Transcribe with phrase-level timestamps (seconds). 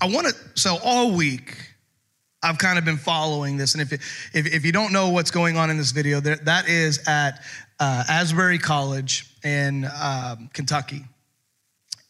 [0.00, 1.56] I want to, so all week,
[2.42, 3.74] I've kind of been following this.
[3.74, 6.68] And if, if, if you don't know what's going on in this video, that, that
[6.68, 7.42] is at
[7.78, 11.04] uh, Asbury College in um, Kentucky.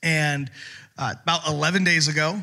[0.05, 0.51] And
[0.97, 2.43] uh, about 11 days ago,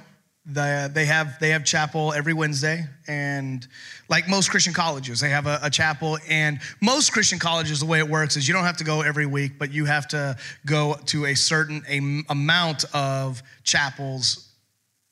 [0.49, 3.67] the, they have they have chapel every Wednesday, and
[4.07, 6.17] like most Christian colleges, they have a, a, chapel.
[6.29, 9.25] And most Christian colleges, the way it works is you don't have to go every
[9.25, 14.46] week, but you have to go to a certain a, amount of chapels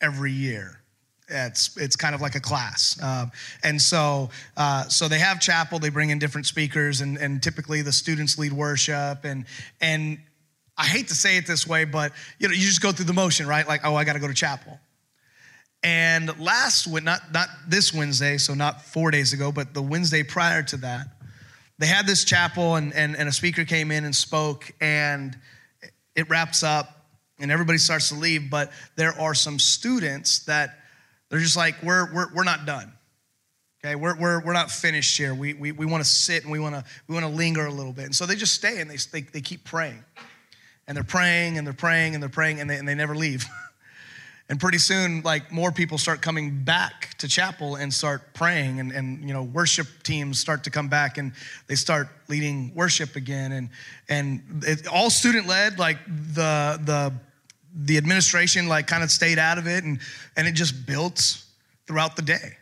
[0.02, 0.82] every year.
[1.28, 3.26] It's it's kind of like a class, uh,
[3.64, 5.80] and so uh, so they have chapel.
[5.80, 9.46] They bring in different speakers, and and typically the students lead worship, and
[9.82, 10.20] and
[10.78, 13.14] I hate to say it this way, but you know you just go through the
[13.14, 13.68] motion, right?
[13.68, 14.80] Like oh, I got to go to chapel
[15.86, 20.64] and last, not, not this Wednesday, so not four days ago, but the Wednesday prior
[20.64, 21.06] to that,
[21.78, 25.38] they had this chapel and, and, and a speaker came in and spoke, and
[26.16, 26.95] it wraps up
[27.40, 28.50] and everybody starts to leave.
[28.50, 30.78] But there are some students that
[31.30, 32.92] they're just like, we're, we're, we're not done.
[33.84, 35.36] Okay, we're, we're, we're not finished here.
[35.36, 37.72] We, we, we want to sit and we want to we want to linger a
[37.72, 38.06] little bit.
[38.06, 40.04] And so they just stay and they, they, they keep praying.
[40.88, 43.46] And they're praying and they're praying and they're praying and they, and they never leave.
[44.48, 48.92] And pretty soon, like more people start coming back to chapel and start praying, and,
[48.92, 51.34] and you know, worship teams start to come back and
[51.66, 53.52] they start leading worship again.
[53.54, 53.70] And
[54.08, 57.14] and it, all student led, like the the
[57.74, 60.00] the administration like kind of stayed out of it and
[60.38, 61.44] and it just built
[61.88, 62.58] throughout the day.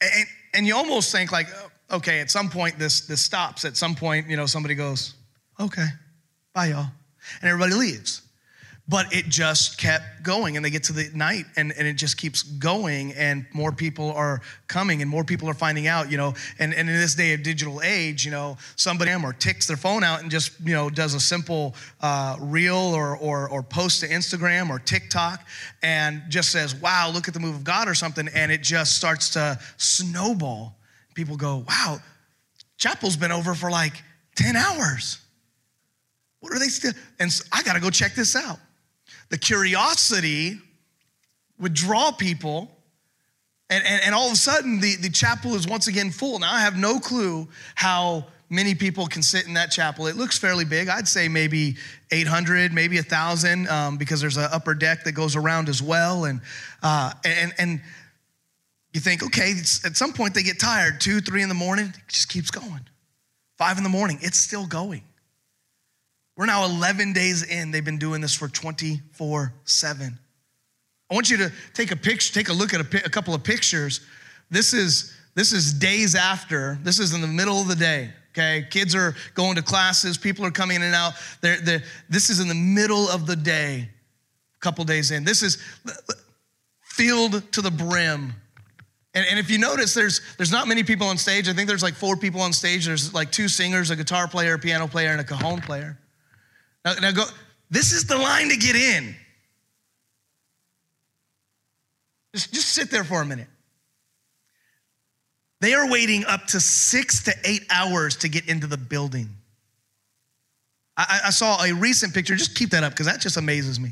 [0.00, 1.48] And, and you almost think like,
[1.90, 3.64] oh, okay, at some point this this stops.
[3.64, 5.14] At some point, you know, somebody goes,
[5.58, 5.86] okay,
[6.54, 6.86] bye y'all,
[7.40, 8.22] and everybody leaves
[8.88, 12.16] but it just kept going and they get to the night and, and it just
[12.16, 16.34] keeps going and more people are coming and more people are finding out you know
[16.58, 20.04] and, and in this day of digital age you know somebody or ticks their phone
[20.04, 24.08] out and just you know does a simple uh, reel or, or, or post to
[24.08, 25.46] instagram or tiktok
[25.82, 28.96] and just says wow look at the move of god or something and it just
[28.96, 30.76] starts to snowball.
[31.14, 31.98] People go wow
[32.76, 34.02] chapel's been over for like
[34.36, 35.18] 10 hours.
[36.40, 38.58] What are they still and so i gotta go check this out
[39.28, 40.58] the curiosity
[41.58, 42.70] would draw people.
[43.68, 46.38] And, and, and, all of a sudden, the, the chapel is once again full.
[46.38, 50.06] Now, I have no clue how many people can sit in that chapel.
[50.06, 50.88] It looks fairly big.
[50.88, 51.76] I'd say maybe
[52.12, 56.26] 800, maybe 1,000, um, because there's an upper deck that goes around as well.
[56.26, 56.40] And,
[56.82, 57.80] uh, and, and
[58.92, 59.54] you think, okay,
[59.84, 61.00] at some point they get tired.
[61.00, 62.88] Two, three in the morning, it just keeps going.
[63.58, 65.02] Five in the morning, it's still going.
[66.36, 67.70] We're now 11 days in.
[67.70, 70.18] They've been doing this for 24 7.
[71.10, 73.42] I want you to take a picture, take a look at a, a, couple of
[73.44, 74.00] pictures.
[74.50, 76.78] This is this is days after.
[76.82, 78.10] This is in the middle of the day.
[78.32, 80.18] Okay, kids are going to classes.
[80.18, 81.14] People are coming in and out.
[81.40, 83.88] They're, they're, this is in the middle of the day.
[84.56, 85.24] A couple days in.
[85.24, 85.62] This is
[86.82, 88.34] filled to the brim.
[89.14, 91.48] And, and if you notice, there's there's not many people on stage.
[91.48, 92.84] I think there's like four people on stage.
[92.84, 95.98] There's like two singers, a guitar player, a piano player, and a cajon player.
[96.86, 97.24] Now, now go,
[97.68, 99.16] this is the line to get in.
[102.32, 103.48] Just, just sit there for a minute.
[105.60, 109.30] They are waiting up to six to eight hours to get into the building.
[110.96, 113.90] I, I saw a recent picture, just keep that up because that just amazes me.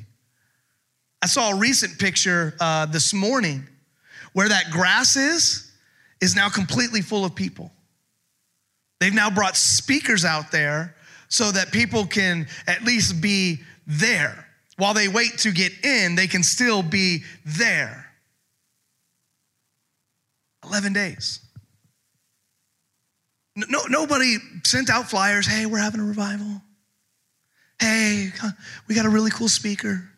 [1.20, 3.66] I saw a recent picture uh, this morning
[4.34, 5.72] where that grass is,
[6.20, 7.72] is now completely full of people.
[9.00, 10.94] They've now brought speakers out there
[11.28, 14.46] so that people can at least be there.
[14.76, 18.06] While they wait to get in, they can still be there.
[20.64, 21.40] 11 days.
[23.56, 25.46] No, nobody sent out flyers.
[25.46, 26.60] Hey, we're having a revival.
[27.80, 28.30] Hey,
[28.88, 30.08] we got a really cool speaker.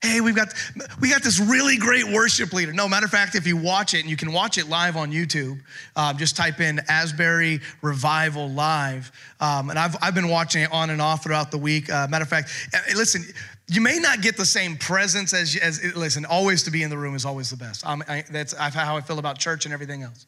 [0.00, 0.54] Hey, we've got
[1.00, 2.72] we got this really great worship leader.
[2.72, 5.10] No, matter of fact, if you watch it, and you can watch it live on
[5.10, 5.60] YouTube,
[5.96, 9.10] um, just type in Asbury Revival Live.
[9.40, 11.90] Um, and I've, I've been watching it on and off throughout the week.
[11.90, 13.24] Uh, matter of fact, uh, listen,
[13.66, 16.98] you may not get the same presence as, as listen, always to be in the
[16.98, 17.84] room is always the best.
[17.84, 20.26] I, that's how I feel about church and everything else.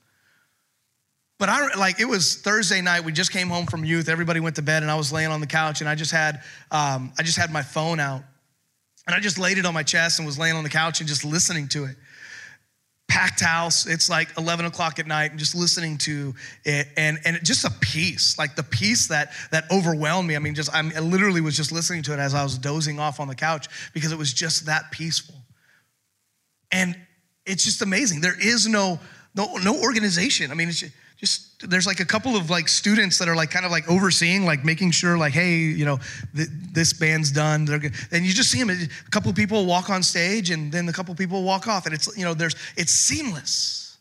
[1.39, 3.03] But I like it was Thursday night.
[3.03, 4.11] We just came home from youth.
[4.11, 6.43] Everybody went to bed, and I was laying on the couch, and I just had
[6.71, 8.23] um, I just had my phone out,
[9.11, 11.09] and I just laid it on my chest and was laying on the couch and
[11.09, 11.97] just listening to it.
[13.09, 16.33] Packed house, it's like 11 o'clock at night, and just listening to
[16.65, 20.37] it, and, and just a peace, like the peace that, that overwhelmed me.
[20.37, 23.01] I mean, just I'm, I literally was just listening to it as I was dozing
[23.01, 25.35] off on the couch because it was just that peaceful.
[26.71, 26.97] And
[27.45, 28.21] it's just amazing.
[28.21, 29.01] There is no,
[29.35, 30.53] no, no organization.
[30.53, 30.85] I mean, it's
[31.21, 34.47] just there's like a couple of like students that are like kind of like overseeing,
[34.47, 35.99] like making sure, like, hey, you know,
[36.35, 37.67] th- this band's done.
[37.67, 37.93] They're good.
[38.11, 38.71] And you just see them.
[38.71, 41.95] A couple of people walk on stage, and then a couple people walk off, and
[41.95, 43.99] it's you know, there's it's seamless.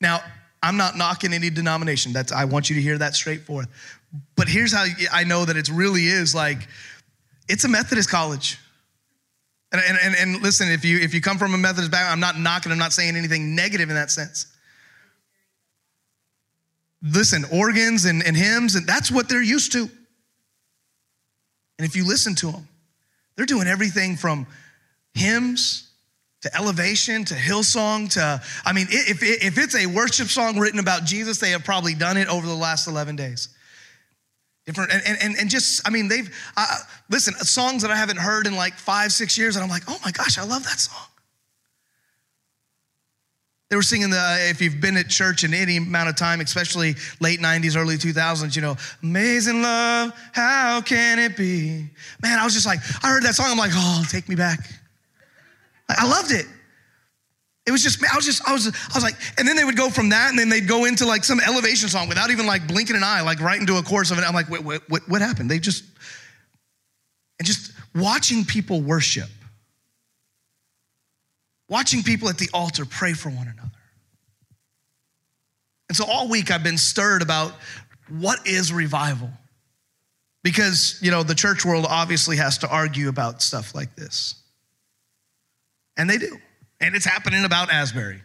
[0.00, 0.20] Now,
[0.62, 2.14] I'm not knocking any denomination.
[2.14, 3.68] That's I want you to hear that straight forth.
[4.34, 6.66] But here's how I know that it really is like
[7.48, 8.58] it's a Methodist college.
[9.74, 12.38] And, and, and, listen, if you if you come from a Methodist background, I'm not
[12.38, 14.51] knocking, I'm not saying anything negative in that sense.
[17.02, 19.90] Listen, organs and, and hymns, and that's what they're used to.
[21.78, 22.68] And if you listen to them,
[23.36, 24.46] they're doing everything from
[25.14, 25.90] hymns
[26.42, 31.04] to elevation to hillsong to, I mean, if, if it's a worship song written about
[31.04, 33.48] Jesus, they have probably done it over the last 11 days.
[34.66, 36.76] Different, and, and, and just, I mean, they've, uh,
[37.10, 39.98] listen, songs that I haven't heard in like five, six years, and I'm like, oh
[40.04, 41.06] my gosh, I love that song.
[43.72, 46.42] They were singing the, uh, if you've been at church in any amount of time,
[46.42, 51.88] especially late 90s, early 2000s, you know, amazing love, how can it be?
[52.22, 54.70] Man, I was just like, I heard that song, I'm like, oh, take me back.
[55.88, 56.44] I loved it.
[57.64, 59.78] It was just, I was just, I was, I was like, and then they would
[59.78, 62.68] go from that, and then they'd go into like some elevation song without even like
[62.68, 64.24] blinking an eye, like right into a chorus of it.
[64.28, 65.50] I'm like, wait, what, what happened?
[65.50, 65.84] They just,
[67.38, 69.30] and just watching people worship,
[71.72, 73.70] watching people at the altar pray for one another.
[75.88, 77.52] And so all week I've been stirred about
[78.10, 79.30] what is revival.
[80.44, 84.34] Because, you know, the church world obviously has to argue about stuff like this.
[85.96, 86.36] And they do.
[86.80, 88.20] And it's happening about Asbury.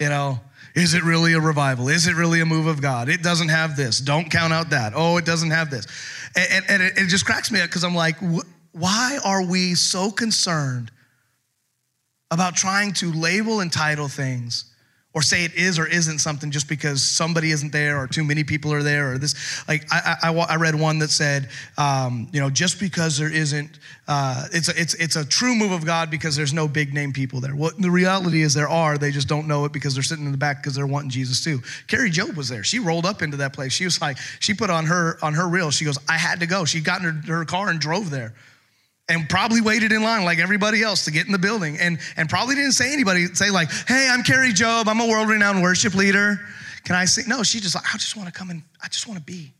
[0.00, 0.40] You know,
[0.74, 1.88] is it really a revival?
[1.88, 3.08] Is it really a move of God?
[3.08, 3.98] It doesn't have this.
[3.98, 4.94] Don't count out that.
[4.96, 5.86] Oh, it doesn't have this.
[6.34, 8.16] And, and, and it, it, just cracks me up because I'm like,
[8.72, 10.90] why are we so concerned
[12.30, 14.64] about trying to label and title things
[15.14, 18.44] or say it is or isn't something just because somebody isn't there or too many
[18.44, 19.66] people are there or this.
[19.66, 21.48] Like i, I, I read one that said
[21.78, 25.72] um, you know just because there isn't uh, it's, a, it's, it's a true move
[25.72, 27.56] of god because there's no big name people there.
[27.56, 28.98] Well the reality is there are.
[28.98, 31.42] They just don't know it because they're sitting in the back because they're wanting jesus
[31.42, 31.62] too.
[31.86, 32.62] Kari Jobe was there.
[32.62, 33.72] She rolled up into that place.
[33.72, 35.70] She was like she put on her on her reel.
[35.70, 36.66] She goes i had to go.
[36.66, 38.34] She got in her, her car and drove there
[39.08, 41.78] and probably waited in line like everybody else to get in the building.
[41.78, 44.86] And, and probably didn't say anybody say like hey i'm Kari Jobe.
[44.86, 46.38] I'm a world-renowned worship leader.
[46.84, 47.24] Can i sing?
[47.28, 49.52] No she just like i just want to come and i just want to be.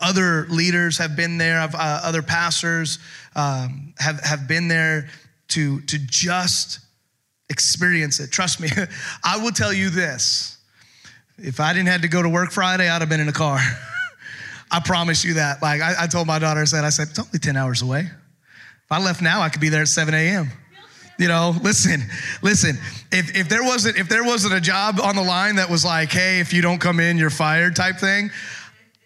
[0.00, 1.60] Other leaders have been there.
[1.60, 2.98] Uh, other pastors
[3.36, 5.08] um, have, have been there
[5.48, 6.80] to, to just
[7.48, 8.30] experience it.
[8.30, 8.68] Trust me
[9.24, 10.58] i will tell you this.
[11.36, 13.58] If i didn't have to go to work friday i'd have been in a car
[14.74, 15.62] I promise you that.
[15.62, 18.00] Like I, I told my daughter, I said, I said, it's only 10 hours away.
[18.00, 20.50] If I left now, I could be there at 7 a.m.
[21.16, 22.02] You know, listen,
[22.42, 22.76] listen.
[23.12, 26.10] If, if there wasn't if there wasn't a job on the line that was like,
[26.10, 28.32] hey, if you don't come in, you're fired type thing,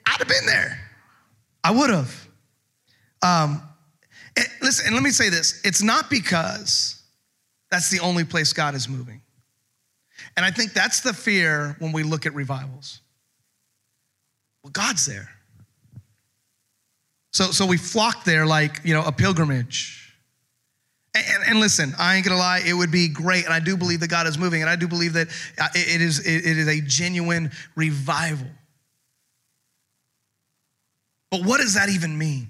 [0.06, 0.81] I'd have been there.
[1.62, 2.29] I would have.
[3.20, 3.61] Um,
[4.38, 7.03] it, listen, and let me say this: it's not because
[7.70, 9.20] that's the only place God is moving,
[10.35, 13.03] and I think that's the fear when we look at revivals.
[14.62, 15.29] Well, God's there.
[17.33, 20.15] So, so we flock there like, you know, a pilgrimage.
[21.15, 23.45] And, and, listen, I ain't gonna lie, it would be great.
[23.45, 24.61] And I do believe that God is moving.
[24.61, 28.47] And I do believe that uh, it is, it is a genuine revival.
[31.31, 32.49] But what does that even mean?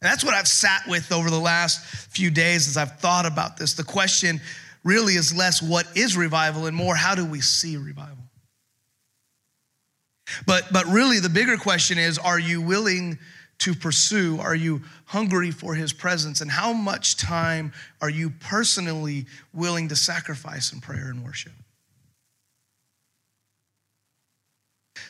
[0.00, 3.56] And that's what I've sat with over the last few days as I've thought about
[3.56, 3.74] this.
[3.74, 4.40] The question
[4.84, 8.16] really is less what is revival and more how do we see revival?
[10.46, 13.18] But, but really, the bigger question is are you willing
[13.58, 14.38] to pursue?
[14.40, 16.40] Are you hungry for his presence?
[16.40, 21.52] And how much time are you personally willing to sacrifice in prayer and worship?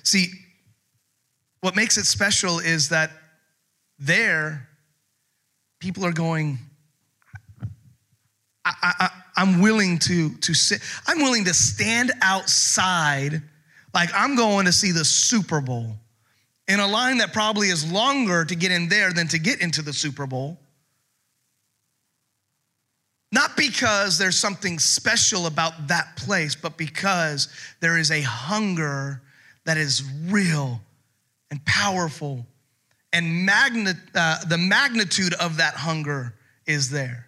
[0.02, 0.28] See,
[1.60, 3.10] what makes it special is that
[3.98, 4.68] there,
[5.80, 6.58] people are going,
[8.64, 13.42] I, am willing to, to sit, I'm willing to stand outside
[13.94, 15.96] like I'm going to see the Super Bowl
[16.68, 19.82] in a line that probably is longer to get in there than to get into
[19.82, 20.58] the Super Bowl.
[23.32, 27.48] Not because there's something special about that place, but because
[27.80, 29.20] there is a hunger
[29.64, 30.80] that is real
[31.50, 32.46] and powerful.
[33.12, 36.34] And magnet, uh, the magnitude of that hunger
[36.66, 37.26] is there.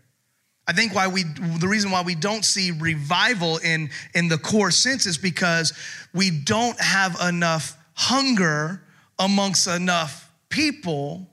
[0.66, 4.70] I think why we the reason why we don't see revival in in the core
[4.70, 5.72] sense is because
[6.12, 8.82] we don't have enough hunger
[9.18, 11.28] amongst enough people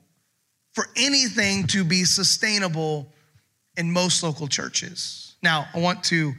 [0.72, 3.12] for anything to be sustainable
[3.76, 5.34] in most local churches.
[5.42, 6.34] Now, I want to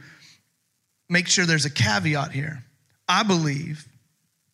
[1.08, 2.64] make sure there's a caveat here.
[3.08, 3.86] I believe,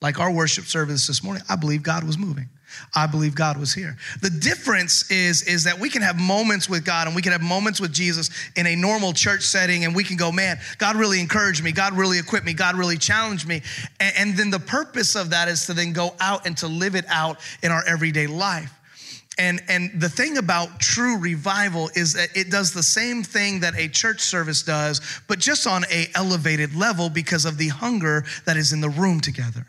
[0.00, 2.48] like our worship service this morning, I believe God was moving.
[2.94, 3.96] I believe God was here.
[4.22, 7.42] The difference is, is that we can have moments with God and we can have
[7.42, 11.20] moments with Jesus in a normal church setting and we can go, man, God really
[11.20, 11.72] encouraged me.
[11.72, 12.54] God really equipped me.
[12.54, 13.62] God really challenged me.
[14.00, 16.94] And, and then the purpose of that is to then go out and to live
[16.94, 18.72] it out in our everyday life.
[19.36, 23.74] And, and the thing about true revival is that it does the same thing that
[23.76, 28.56] a church service does, but just on a elevated level because of the hunger that
[28.56, 29.66] is in the room together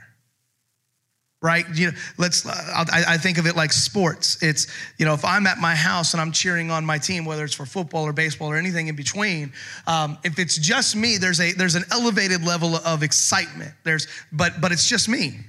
[1.45, 1.65] right?
[1.75, 2.43] You know, let's.
[2.47, 4.41] I, I, think of it like sports.
[4.41, 4.65] It's
[4.97, 7.53] you know, if I'm at my house and I'm cheering on my team, whether it's
[7.53, 9.53] for football or baseball or anything in between,
[9.85, 13.71] um, if it's just me, there's a there's an elevated level of excitement.
[13.83, 15.39] There's but but it's just me.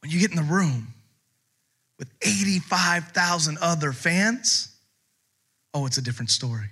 [0.00, 0.94] When you get in the room
[1.98, 4.74] with 85,000 other fans,
[5.74, 6.68] oh, it's a different story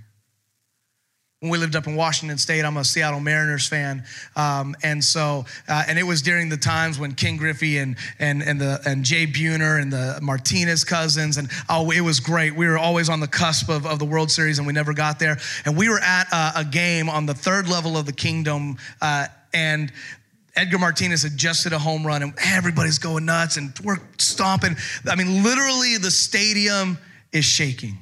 [1.41, 4.03] when we lived up in Washington State, I'm a Seattle Mariners fan,
[4.35, 8.43] um, and so uh, and it was during the times when Ken Griffey and and
[8.43, 12.57] and the and Jay Buhner and the Martinez cousins, and oh, it was great.
[12.57, 15.21] We were always on the cusp of, of the World Series, and we never got
[15.21, 15.39] there.
[15.65, 19.27] And we were at a, a game on the third level of the Kingdome, uh,
[19.55, 19.93] and
[20.57, 24.77] Edgar Martinez had just hit a home run, and everybody's going nuts, and we're stomping.
[25.09, 26.99] I mean, literally, the stadium
[27.31, 27.97] is shaking.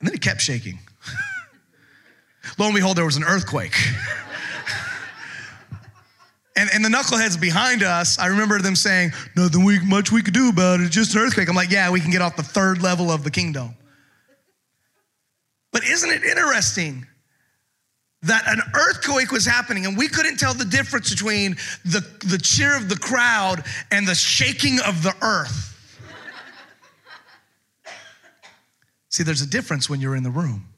[0.00, 0.80] And then it kept shaking.
[2.58, 3.74] Lo and behold, there was an earthquake.
[6.56, 10.34] And, and the knuckleheads behind us, I remember them saying, Nothing we, much we could
[10.34, 11.48] do about it, just an earthquake.
[11.48, 13.74] I'm like, Yeah, we can get off the third level of the Kingdome.
[15.72, 17.06] But isn't it interesting
[18.22, 22.76] that an earthquake was happening and we couldn't tell the difference between the, the cheer
[22.76, 25.72] of the crowd and the shaking of the earth?
[29.08, 30.68] See, there's a difference when you're in the room.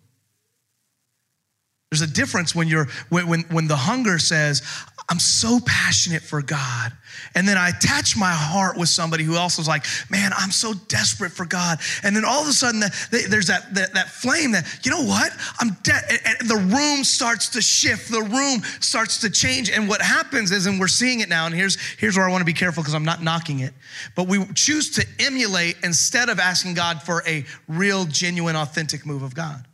[1.91, 4.63] There's a difference when you're when, when, when the hunger says,
[5.09, 6.93] I'm so passionate for God.
[7.37, 10.75] And then I attach my heart with somebody who also is like, man, I'm so
[10.89, 11.79] desperate for God.
[12.03, 15.05] And then all of a sudden, the, there's that, that, that, flame that, you know
[15.05, 15.33] what?
[15.61, 16.03] I'm dead.
[16.25, 19.71] And the room starts to shift, the room starts to change.
[19.71, 22.41] And what happens is, and we're seeing it now, and here's, here's where I want
[22.41, 23.75] to be careful because I'm not knocking it,
[24.17, 29.23] but we choose to emulate instead of asking God for a real, genuine, authentic move
[29.23, 29.65] of God.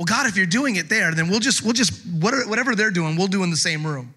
[0.00, 3.16] Well, God, if you're doing it there, then we'll just, we'll just, whatever they're doing,
[3.16, 4.14] we'll do in the same room.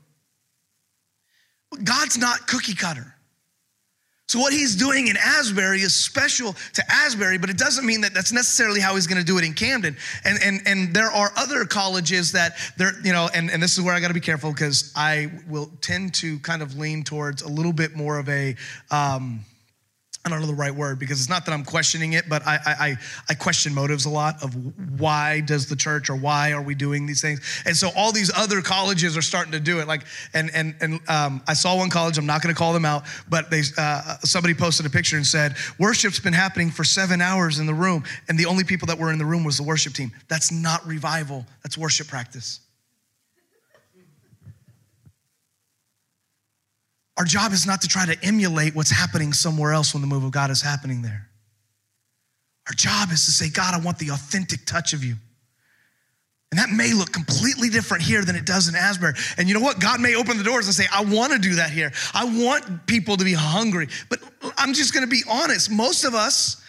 [1.84, 3.14] God's not cookie cutter.
[4.30, 8.14] So, what he's doing in Asbury is special to Asbury, but it doesn't mean that
[8.14, 9.98] that's necessarily how he's going to do it in Camden.
[10.24, 13.84] And, and, and there are other colleges that they're, you know, and, and this is
[13.84, 17.42] where I got to be careful because I will tend to kind of lean towards
[17.42, 18.56] a little bit more of a,
[18.90, 19.44] um,
[20.26, 22.58] I don't know the right word because it's not that I'm questioning it, but I,
[22.66, 22.96] I,
[23.28, 24.56] I question motives a lot of
[24.98, 27.42] why does the church or why are we doing these things?
[27.66, 29.88] And so all these other colleges are starting to do it.
[29.88, 32.18] Like, and and and um, I saw one college.
[32.18, 35.26] I'm not going to call them out, but they uh, somebody posted a picture and
[35.26, 38.98] said worship's been happening for seven hours in the room, and the only people that
[38.98, 40.14] were in the room was the worship team.
[40.30, 41.46] That's not revival.
[41.64, 42.62] That's worship practice.
[47.18, 50.24] Our job is not to try to emulate what's happening somewhere else when the move
[50.24, 51.28] of God is happening there.
[52.68, 55.16] Our job is to say, God, I want the authentic touch of you.
[56.52, 59.14] And that may look completely different here than it does in Asbury.
[59.38, 59.80] And you know what?
[59.80, 61.92] God may open the doors and say, I want to do that here.
[62.14, 63.88] I want people to be hungry.
[64.10, 64.20] But
[64.58, 65.72] I'm just going to be honest.
[65.72, 66.64] Most of us,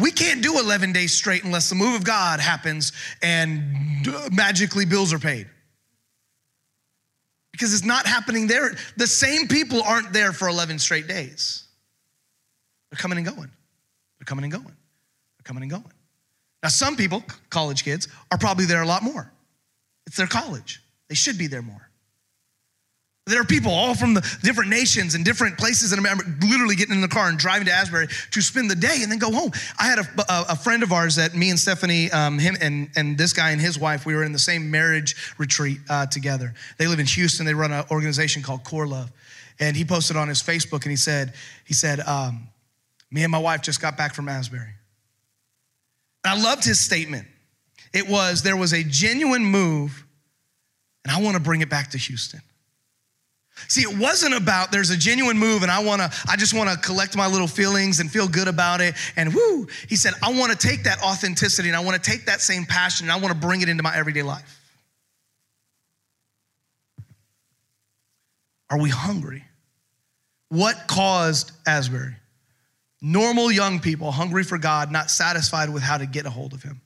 [0.00, 5.12] we can't do 11 days straight unless the move of God happens and magically bills
[5.12, 5.46] are paid
[7.58, 8.76] because it's not happening there.
[8.96, 11.64] The same people aren't there for 11 straight days.
[12.90, 13.50] They're coming and going.
[14.18, 14.64] They're coming and going.
[14.64, 15.92] They're coming and going.
[16.62, 19.32] Now, some people, college kids, are probably there a lot more.
[20.06, 20.82] It's their college.
[21.08, 21.87] They should be there more.
[23.28, 26.94] There are people all from the different nations and different places in America literally getting
[26.94, 29.52] in the car and driving to Asbury to spend the day and then go home.
[29.78, 32.90] I had a, a, a friend of ours that me and Stephanie, um, him and,
[32.96, 36.54] and this guy and his wife, we were in the same marriage retreat uh, together.
[36.78, 37.46] They live in Houston.
[37.46, 39.12] They run an organization called Core Love.
[39.60, 42.48] And he posted on his Facebook and he said, he said, um,
[43.10, 44.74] me and my wife just got back from Asbury.
[46.24, 47.26] And I loved his statement.
[47.92, 50.04] It was, there was a genuine move
[51.04, 52.40] and I want to bring it back to Houston.
[53.66, 56.70] See, it wasn't about there's a genuine move and I want to, I just want
[56.70, 58.94] to collect my little feelings and feel good about it.
[59.16, 62.26] And whoo, he said, I want to take that authenticity and I want to take
[62.26, 64.54] that same passion and I want to bring it into my everyday life.
[68.70, 69.44] Are we hungry?
[70.50, 72.14] What caused Asbury?
[73.00, 76.62] Normal young people hungry for God, not satisfied with how to get a hold of
[76.62, 76.80] Him.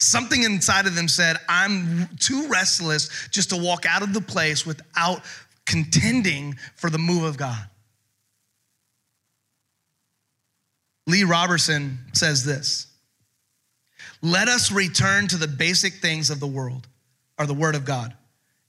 [0.00, 4.66] Something inside of them said, I'm too restless just to walk out of the place
[4.66, 5.22] without
[5.66, 7.68] contending for the move of God.
[11.06, 12.86] Lee Robertson says this
[14.22, 16.86] Let us return to the basic things of the world,
[17.38, 18.14] or the Word of God,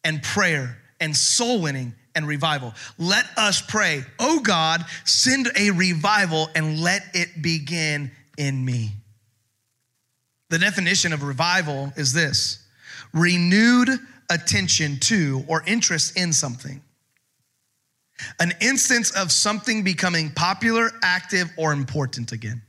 [0.04, 2.74] and prayer, and soul winning, and revival.
[2.98, 8.92] Let us pray, oh God, send a revival and let it begin in me.
[10.56, 12.66] The definition of revival is this
[13.12, 13.90] renewed
[14.30, 16.82] attention to or interest in something.
[18.40, 22.62] An instance of something becoming popular, active, or important again.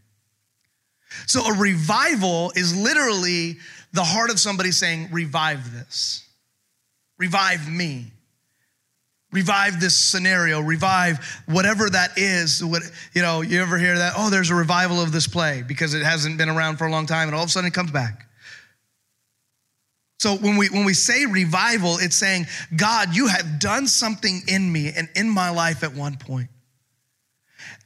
[1.29, 3.59] So a revival is literally
[3.93, 6.29] the heart of somebody saying, Revive this,
[7.19, 8.11] revive me
[9.37, 14.31] revive this scenario revive whatever that is what you know you ever hear that oh
[14.31, 17.29] there's a revival of this play because it hasn't been around for a long time
[17.29, 18.27] and all of a sudden it comes back.
[20.19, 24.73] So when we when we say revival it's saying god you have done something in
[24.73, 26.49] me and in my life at one point.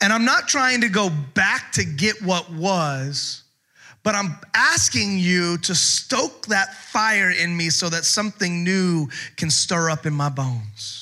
[0.00, 3.42] And i'm not trying to go back to get what was
[4.04, 9.50] but i'm asking you to stoke that fire in me so that something new can
[9.50, 10.99] stir up in my bones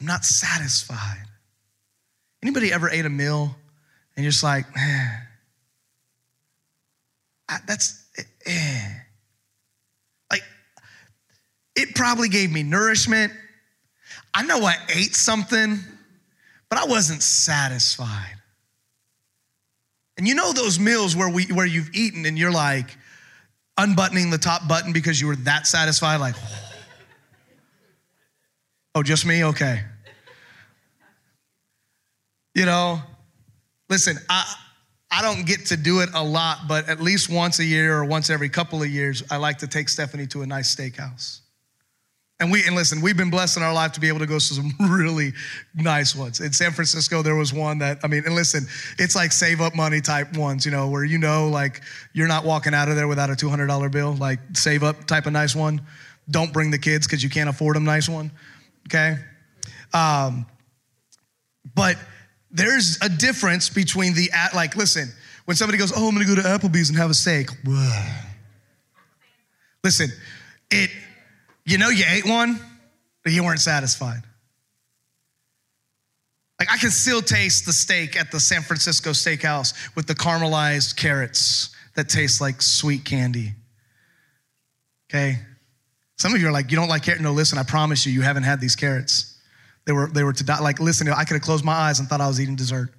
[0.00, 1.24] I'm not satisfied.
[2.42, 3.54] Anybody ever ate a meal
[4.14, 5.22] and you're just like, man,
[7.66, 8.04] that's,
[8.46, 8.88] eh.
[10.30, 10.42] like,
[11.74, 13.32] it probably gave me nourishment.
[14.34, 15.78] I know I ate something,
[16.68, 18.34] but I wasn't satisfied.
[20.18, 22.96] And you know those meals where we where you've eaten and you're like
[23.76, 26.65] unbuttoning the top button because you were that satisfied, like, oh.
[28.96, 29.44] Oh, just me?
[29.44, 29.82] Okay.
[32.54, 33.02] You know,
[33.90, 34.50] listen, I,
[35.10, 38.06] I don't get to do it a lot, but at least once a year or
[38.06, 41.40] once every couple of years, I like to take Stephanie to a nice steakhouse.
[42.40, 44.38] And we and listen, we've been blessed in our life to be able to go
[44.38, 45.34] to some really
[45.74, 46.40] nice ones.
[46.40, 48.64] In San Francisco, there was one that I mean, and listen,
[48.98, 51.82] it's like save up money type ones, you know, where you know like
[52.14, 55.04] you're not walking out of there without a two hundred dollar bill, like save up
[55.04, 55.82] type of nice one.
[56.30, 58.30] Don't bring the kids because you can't afford them nice one
[58.86, 59.16] okay?
[59.92, 60.46] Um,
[61.74, 61.96] but
[62.50, 65.12] there's a difference between the, at, like, listen,
[65.44, 67.50] when somebody goes, oh, I'm gonna go to Applebee's and have a steak.
[69.84, 70.10] Listen,
[70.70, 70.90] it,
[71.64, 72.58] you know, you ate one,
[73.22, 74.22] but you weren't satisfied.
[76.58, 80.96] Like, I can still taste the steak at the San Francisco steakhouse with the caramelized
[80.96, 83.52] carrots that taste like sweet candy.
[85.10, 85.38] Okay?
[86.16, 87.22] Some of you are like, you don't like carrots.
[87.22, 89.38] No, listen, I promise you, you haven't had these carrots.
[89.84, 90.60] They were, they were to die.
[90.60, 92.90] Like, listen, I could have closed my eyes and thought I was eating dessert.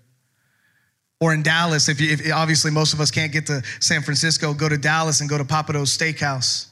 [1.19, 4.53] Or in Dallas, if, you, if obviously most of us can't get to San Francisco,
[4.53, 6.67] go to Dallas and go to Papado's Steakhouse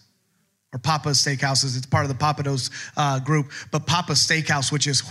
[0.71, 1.75] or Pappas Steakhouses.
[1.77, 3.51] It's part of the Papado's uh, group.
[3.71, 5.03] But Pappas Steakhouse, which is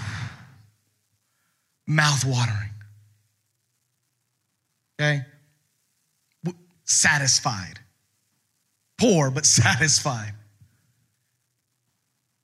[1.86, 2.70] mouth watering.
[5.00, 5.22] Okay?
[6.84, 7.80] Satisfied.
[8.98, 10.34] Poor, but satisfied.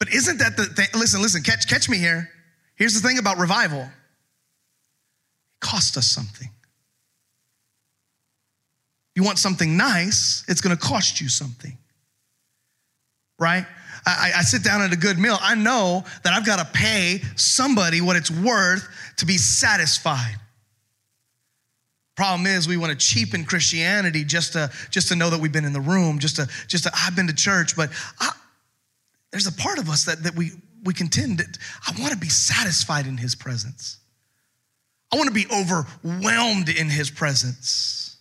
[0.01, 0.89] But isn't that the thing?
[0.95, 2.29] Listen, listen, catch, catch me here.
[2.75, 3.89] Here's the thing about revival it
[5.61, 6.49] costs us something.
[9.15, 11.77] You want something nice, it's gonna cost you something,
[13.39, 13.67] right?
[14.07, 18.01] I, I, sit down at a good meal, I know that I've gotta pay somebody
[18.01, 20.37] what it's worth to be satisfied.
[22.17, 25.67] Problem is, we want to cheapen Christianity just to just to know that we've been
[25.67, 28.31] in the room, just to just to I've been to church, but I,
[29.31, 30.51] there's a part of us that, that we,
[30.85, 33.99] we contend that I want to be satisfied in his presence.
[35.13, 38.17] I want to be overwhelmed in his presence.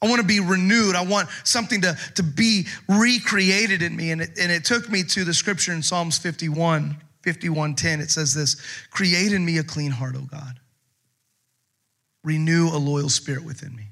[0.00, 0.96] I want to be renewed.
[0.96, 4.10] I want something to, to be recreated in me.
[4.10, 8.00] And it, and it took me to the scripture in Psalms 51, 51:10.
[8.00, 8.56] It says this:
[8.90, 10.58] create in me a clean heart, O God.
[12.24, 13.91] Renew a loyal spirit within me.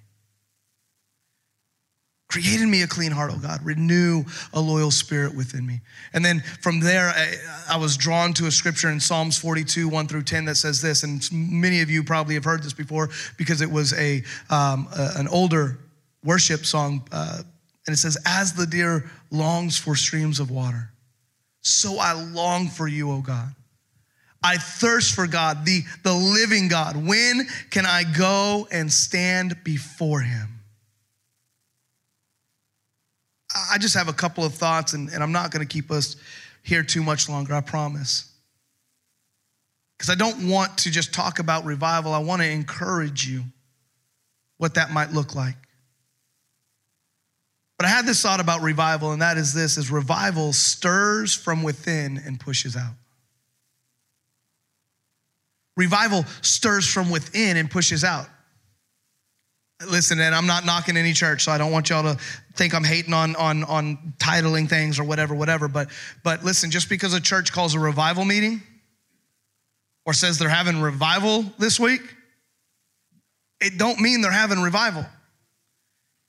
[2.31, 3.61] Create in me a clean heart, oh God.
[3.65, 5.81] Renew a loyal spirit within me.
[6.13, 7.35] And then from there, I,
[7.75, 11.03] I, was drawn to a scripture in Psalms 42, 1 through 10 that says this.
[11.03, 15.11] And many of you probably have heard this before because it was a, um, a
[15.17, 15.81] an older
[16.23, 17.05] worship song.
[17.11, 17.43] Uh,
[17.89, 20.93] and it says, As the deer longs for streams of water,
[21.63, 23.57] so I long for you, oh God.
[24.43, 26.97] I thirst for God, the, the living God.
[26.97, 30.60] When can I go and stand before him?
[33.55, 36.17] I just have a couple of thoughts, and, and I'm not going to keep us
[36.63, 38.31] here too much longer, I promise.
[39.99, 43.43] Because I don't want to just talk about revival, I want to encourage you
[44.59, 45.57] what that might look like.
[47.79, 51.63] But I had this thought about revival, and that is this is revival stirs from
[51.63, 52.93] within and pushes out.
[55.77, 58.27] Revival stirs from within and pushes out.
[59.89, 62.21] Listen, and I'm not knocking any church, so I don't want y'all to
[62.55, 65.69] think I'm hating on, on, on titling things or whatever, whatever.
[65.69, 65.89] But,
[66.23, 68.61] but listen, just because a church calls a revival meeting
[70.05, 72.03] or says they're having revival this week,
[73.61, 75.07] it don't mean they're having revival.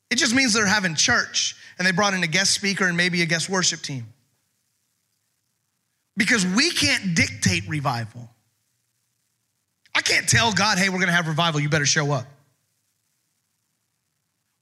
[0.10, 3.22] It just means they're having church and they brought in a guest speaker and maybe
[3.22, 4.06] a guest worship team.
[6.16, 8.30] Because we can't dictate revival.
[9.96, 12.26] I can't tell God, hey, we're gonna have revival, you better show up.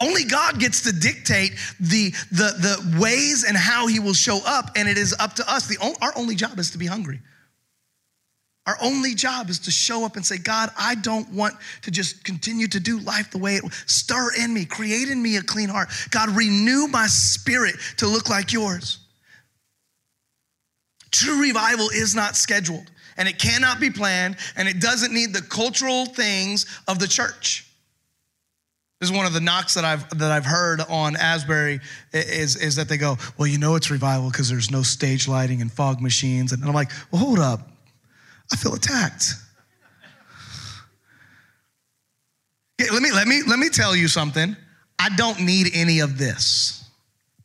[0.02, 4.72] Only God gets to dictate the, the, the ways and how he will show up,
[4.76, 5.68] and it is up to us.
[5.68, 7.20] The, our only job is to be hungry.
[8.66, 12.24] Our only job is to show up and say, God, I don't want to just
[12.24, 15.70] continue to do life the way it stir in me, create in me a clean
[15.70, 15.90] heart.
[16.12, 19.00] God, renew my spirit to look like yours.
[21.12, 25.42] True revival is not scheduled and it cannot be planned and it doesn't need the
[25.42, 27.68] cultural things of the church.
[29.00, 31.80] This is one of the knocks that I've that I've heard on Asbury
[32.12, 35.62] is, is that they go, well, you know it's revival because there's no stage lighting
[35.62, 36.52] and fog machines.
[36.52, 37.70] And I'm like, well, hold up.
[38.52, 39.36] I feel attacked.
[42.92, 44.56] let me let me let me tell you something.
[44.98, 46.84] I don't need any of this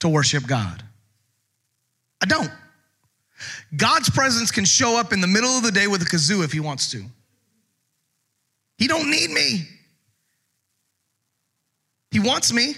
[0.01, 0.83] to worship God.
[2.21, 2.51] I don't.
[3.77, 6.53] God's presence can show up in the middle of the day with a kazoo if
[6.53, 7.05] he wants to.
[8.77, 9.69] He don't need me.
[12.15, 12.77] He wants me.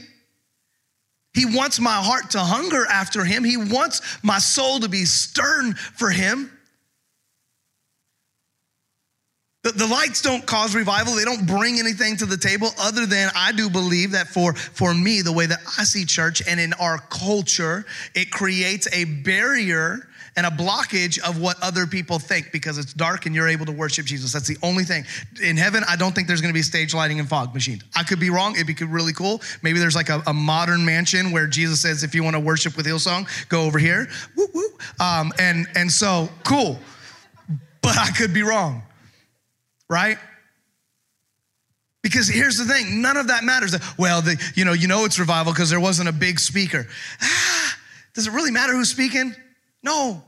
[1.35, 3.44] He wants my heart to hunger after him.
[3.44, 6.51] He wants my soul to be stern for him.
[9.62, 11.16] The, the, lights don't cause revival.
[11.16, 14.94] They don't bring anything to the table other than I do believe that for, for
[14.94, 20.09] me, the way that I see church and in our culture, it creates a barrier
[20.37, 23.72] and a blockage of what other people think because it's dark and you're able to
[23.72, 24.33] worship Jesus.
[24.33, 25.05] That's the only thing.
[25.42, 27.83] In heaven, I don't think there's gonna be stage lighting and fog machines.
[27.96, 28.55] I could be wrong.
[28.55, 29.40] It'd be really cool.
[29.62, 32.85] Maybe there's like a, a modern mansion where Jesus says, if you wanna worship with
[32.85, 34.09] Hillsong, go over here.
[34.37, 34.68] Woo, woo.
[35.01, 36.79] Um, and, and so, cool.
[37.81, 38.83] But I could be wrong,
[39.88, 40.18] right?
[42.03, 43.75] Because here's the thing, none of that matters.
[43.99, 46.87] Well, the, you know, you know it's revival because there wasn't a big speaker.
[47.22, 47.79] Ah,
[48.14, 49.35] does it really matter who's speaking?
[49.87, 50.20] No.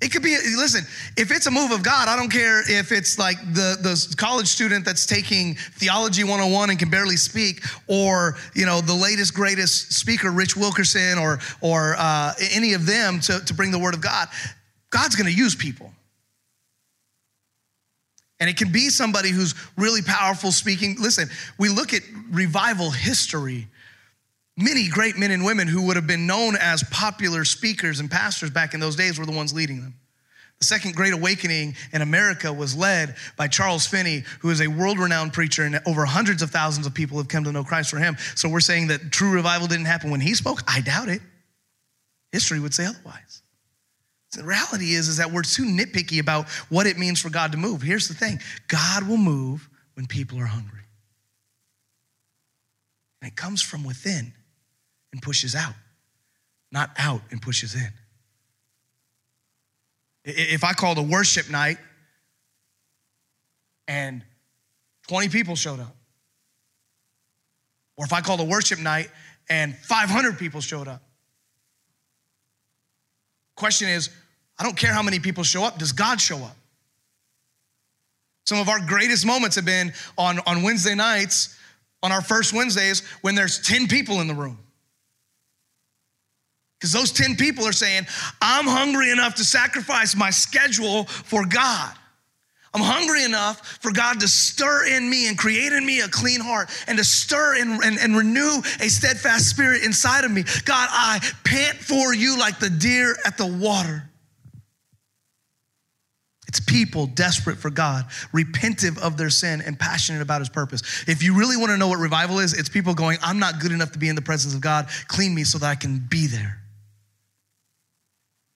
[0.00, 0.84] It could be, listen,
[1.16, 4.46] if it's a move of God, I don't care if it's like the, the college
[4.46, 9.92] student that's taking theology 101 and can barely speak, or, you know, the latest, greatest
[9.92, 14.00] speaker, Rich Wilkerson, or, or uh, any of them to, to bring the word of
[14.00, 14.28] God.
[14.90, 15.92] God's gonna use people.
[18.38, 20.94] And it can be somebody who's really powerful speaking.
[21.00, 23.66] Listen, we look at revival history
[24.60, 28.50] Many great men and women who would have been known as popular speakers and pastors
[28.50, 29.94] back in those days were the ones leading them.
[30.58, 34.98] The second great awakening in America was led by Charles Finney, who is a world
[34.98, 37.98] renowned preacher, and over hundreds of thousands of people have come to know Christ for
[37.98, 38.16] him.
[38.34, 40.60] So we're saying that true revival didn't happen when he spoke?
[40.66, 41.22] I doubt it.
[42.32, 43.42] History would say otherwise.
[44.32, 47.58] The reality is, is that we're too nitpicky about what it means for God to
[47.58, 47.80] move.
[47.80, 50.82] Here's the thing God will move when people are hungry,
[53.22, 54.32] and it comes from within
[55.12, 55.74] and pushes out,
[56.70, 57.88] not out and pushes in.
[60.24, 61.78] If I called a worship night
[63.86, 64.22] and
[65.08, 65.96] 20 people showed up,
[67.96, 69.10] or if I called a worship night
[69.48, 71.02] and 500 people showed up,
[73.56, 74.10] question is,
[74.58, 76.56] I don't care how many people show up, does God show up?
[78.44, 81.56] Some of our greatest moments have been on, on Wednesday nights,
[82.02, 84.58] on our first Wednesdays, when there's 10 people in the room.
[86.78, 88.06] Because those 10 people are saying,
[88.40, 91.92] I'm hungry enough to sacrifice my schedule for God.
[92.74, 96.40] I'm hungry enough for God to stir in me and create in me a clean
[96.40, 100.44] heart and to stir and, and, and, renew a steadfast spirit inside of me.
[100.64, 104.04] God, I pant for you like the deer at the water.
[106.46, 111.04] It's people desperate for God, repentive of their sin, and passionate about his purpose.
[111.06, 113.72] If you really want to know what revival is, it's people going, I'm not good
[113.72, 114.88] enough to be in the presence of God.
[115.08, 116.58] Clean me so that I can be there.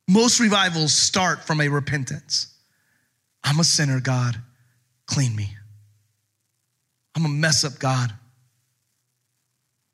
[0.09, 2.49] Most revivals start from a repentance.
[3.45, 4.37] I'm a sinner, God.
[5.07, 5.49] Clean me.
[7.15, 8.13] I'm a mess up, God.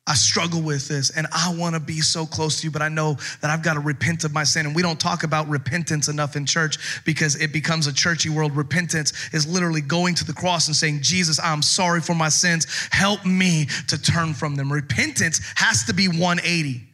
[0.09, 2.89] I struggle with this and I want to be so close to you, but I
[2.89, 4.65] know that I've got to repent of my sin.
[4.65, 8.57] And we don't talk about repentance enough in church because it becomes a churchy world.
[8.57, 12.67] Repentance is literally going to the cross and saying, Jesus, I'm sorry for my sins.
[12.91, 14.73] Help me to turn from them.
[14.73, 16.88] Repentance has to be 180.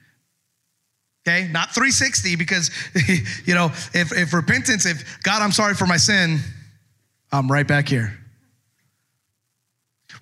[1.26, 2.70] Okay, not 360 because,
[3.46, 6.40] you know, if, if repentance, if God, I'm sorry for my sin,
[7.32, 8.18] I'm right back here.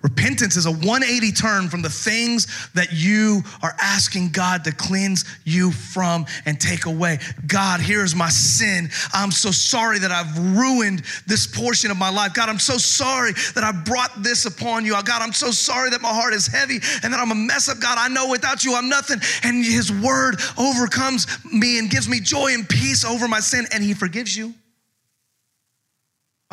[0.03, 5.23] Repentance is a 180 turn from the things that you are asking God to cleanse
[5.45, 7.19] you from and take away.
[7.47, 8.89] God, here's my sin.
[9.13, 12.33] I'm so sorry that I've ruined this portion of my life.
[12.33, 14.91] God, I'm so sorry that I brought this upon you.
[14.91, 17.79] God, I'm so sorry that my heart is heavy and that I'm a mess up.
[17.79, 19.19] God, I know without you I'm nothing.
[19.43, 23.81] And his word overcomes me and gives me joy and peace over my sin, and
[23.81, 24.53] he forgives you.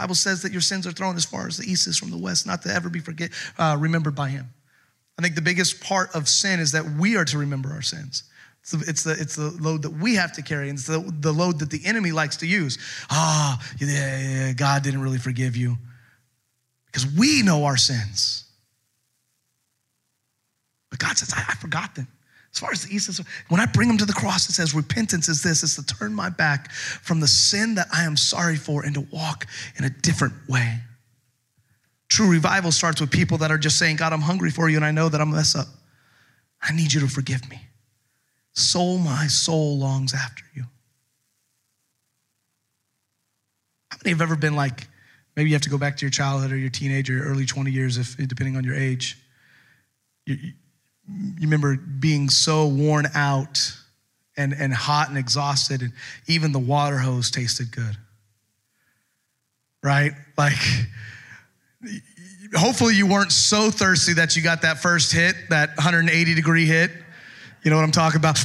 [0.00, 2.16] Bible says that your sins are thrown as far as the east is from the
[2.16, 4.48] west, not to ever be forget, uh, remembered by him.
[5.18, 8.22] I think the biggest part of sin is that we are to remember our sins.
[8.62, 11.00] It's the, it's the, it's the load that we have to carry, and it's the,
[11.20, 12.78] the load that the enemy likes to use.
[13.10, 15.76] Ah, oh, yeah, yeah, God didn't really forgive you.
[16.86, 18.44] Because we know our sins.
[20.88, 22.08] But God says, I, I forgot them.
[22.52, 24.74] As far as the east is, when I bring them to the cross, it says
[24.74, 28.56] repentance is this: is to turn my back from the sin that I am sorry
[28.56, 30.80] for and to walk in a different way.
[32.08, 34.84] True revival starts with people that are just saying, God, I'm hungry for you, and
[34.84, 35.68] I know that I'm a mess up.
[36.60, 37.60] I need you to forgive me.
[38.52, 40.64] Soul, my soul longs after you.
[43.92, 44.88] How many have ever been like,
[45.36, 47.70] maybe you have to go back to your childhood or your teenager, your early 20
[47.70, 49.16] years, if depending on your age.
[51.10, 53.72] You remember being so worn out
[54.36, 55.92] and, and hot and exhausted, and
[56.26, 57.96] even the water hose tasted good.
[59.82, 60.12] Right?
[60.36, 60.58] Like,
[62.54, 66.90] hopefully, you weren't so thirsty that you got that first hit, that 180 degree hit.
[67.62, 68.42] You know what I'm talking about?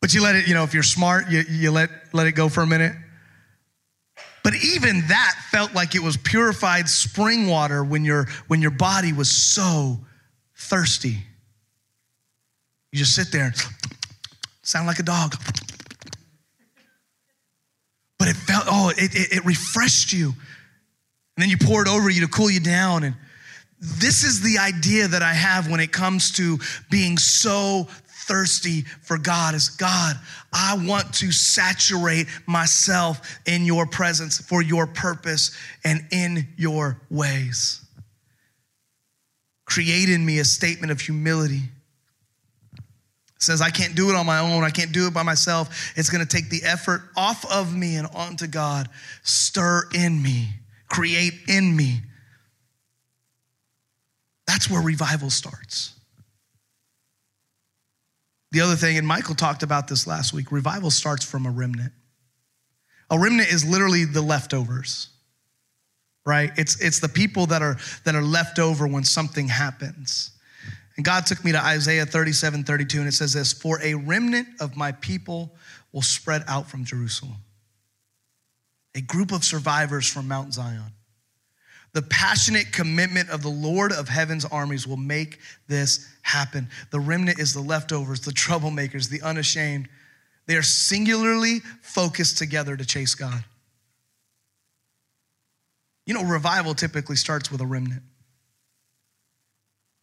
[0.00, 2.48] but you let it, you know, if you're smart, you, you let, let it go
[2.48, 2.94] for a minute.
[4.42, 9.12] But even that felt like it was purified spring water when your, when your body
[9.12, 9.98] was so
[10.56, 11.18] thirsty.
[12.90, 13.54] You just sit there,
[14.62, 15.36] sound like a dog.
[18.18, 20.26] But it felt, oh, it, it, it refreshed you.
[20.26, 23.04] And then you pour it over you to cool you down.
[23.04, 23.16] And
[23.80, 26.58] this is the idea that I have when it comes to
[26.90, 27.88] being so
[28.26, 30.16] thirsty for God is God,
[30.52, 37.84] I want to saturate myself in your presence for your purpose and in your ways.
[39.64, 41.62] Create in me a statement of humility.
[42.76, 44.62] It says, I can't do it on my own.
[44.62, 45.92] I can't do it by myself.
[45.96, 48.88] It's going to take the effort off of me and onto God.
[49.22, 50.48] Stir in me,
[50.88, 52.02] create in me.
[54.46, 55.94] That's where revival starts.
[58.52, 61.92] The other thing, and Michael talked about this last week revival starts from a remnant.
[63.10, 65.08] A remnant is literally the leftovers,
[66.26, 66.52] right?
[66.58, 70.32] It's, it's the people that are, that are left over when something happens.
[70.96, 74.48] And God took me to Isaiah 37 32, and it says this For a remnant
[74.60, 75.54] of my people
[75.92, 77.38] will spread out from Jerusalem,
[78.94, 80.92] a group of survivors from Mount Zion.
[81.94, 86.68] The passionate commitment of the Lord of heaven's armies will make this happen.
[86.90, 89.88] The remnant is the leftovers, the troublemakers, the unashamed.
[90.46, 93.44] They are singularly focused together to chase God.
[96.06, 98.02] You know, revival typically starts with a remnant.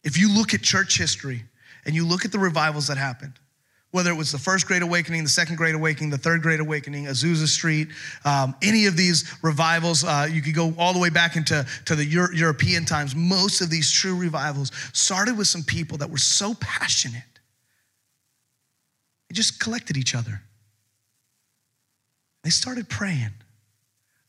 [0.04, 1.42] If you look at church history
[1.84, 3.39] and you look at the revivals that happened,
[3.92, 7.06] whether it was the first Great Awakening, the second Great Awakening, the third Great Awakening,
[7.06, 7.88] Azusa Street,
[8.24, 11.96] um, any of these revivals, uh, you could go all the way back into to
[11.96, 13.16] the Euro- European times.
[13.16, 17.22] Most of these true revivals started with some people that were so passionate,
[19.28, 20.40] they just collected each other.
[22.42, 23.30] They started praying.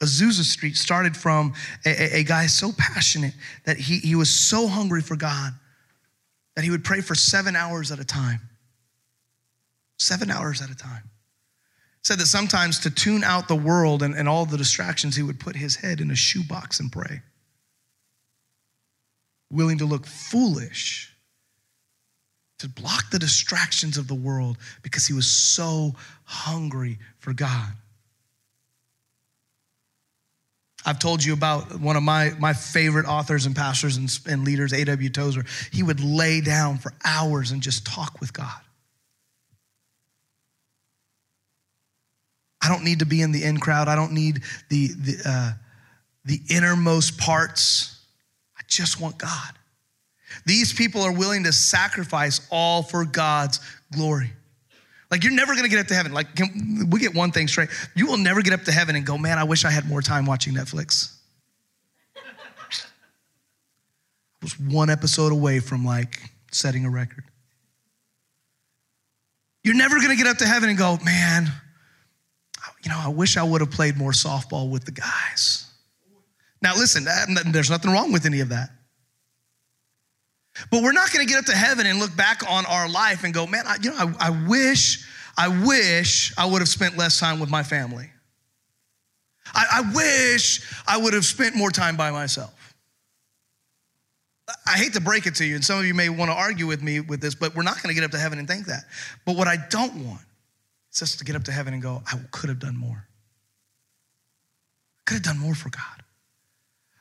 [0.02, 1.54] Azusa Street started from
[1.86, 3.34] a, a, a guy so passionate
[3.66, 5.54] that he, he was so hungry for God
[6.56, 8.42] that he would pray for seven hours at a time
[10.02, 11.04] seven hours at a time.
[12.04, 15.40] Said that sometimes to tune out the world and, and all the distractions, he would
[15.40, 17.22] put his head in a shoebox and pray.
[19.52, 21.14] Willing to look foolish,
[22.58, 27.74] to block the distractions of the world because he was so hungry for God.
[30.84, 34.74] I've told you about one of my, my favorite authors and pastors and, and leaders,
[34.74, 35.10] A.W.
[35.12, 35.46] Tozer.
[35.72, 38.62] He would lay down for hours and just talk with God.
[42.62, 43.88] I don't need to be in the in crowd.
[43.88, 45.52] I don't need the, the, uh,
[46.26, 48.00] the innermost parts.
[48.58, 49.54] I just want God.
[50.46, 53.60] These people are willing to sacrifice all for God's
[53.92, 54.32] glory.
[55.10, 56.14] Like, you're never gonna get up to heaven.
[56.14, 57.70] Like, can, we get one thing straight.
[57.96, 60.02] You will never get up to heaven and go, man, I wish I had more
[60.02, 61.18] time watching Netflix.
[64.42, 66.20] Was one episode away from like
[66.52, 67.26] setting a record.
[69.64, 71.52] You're never gonna get up to heaven and go, man,
[72.84, 75.68] you know, I wish I would have played more softball with the guys.
[76.62, 77.06] Now, listen,
[77.52, 78.70] there's nothing wrong with any of that.
[80.70, 83.24] But we're not going to get up to heaven and look back on our life
[83.24, 86.98] and go, man, I, you know, I, I wish, I wish I would have spent
[86.98, 88.10] less time with my family.
[89.54, 92.54] I, I wish I would have spent more time by myself.
[94.68, 96.68] I hate to break it to you, and some of you may want to argue
[96.68, 98.66] with me with this, but we're not going to get up to heaven and think
[98.68, 98.84] that.
[99.26, 100.22] But what I don't want
[100.92, 103.08] is just to get up to heaven and go, I could have done more.
[104.98, 106.04] I could have done more for God.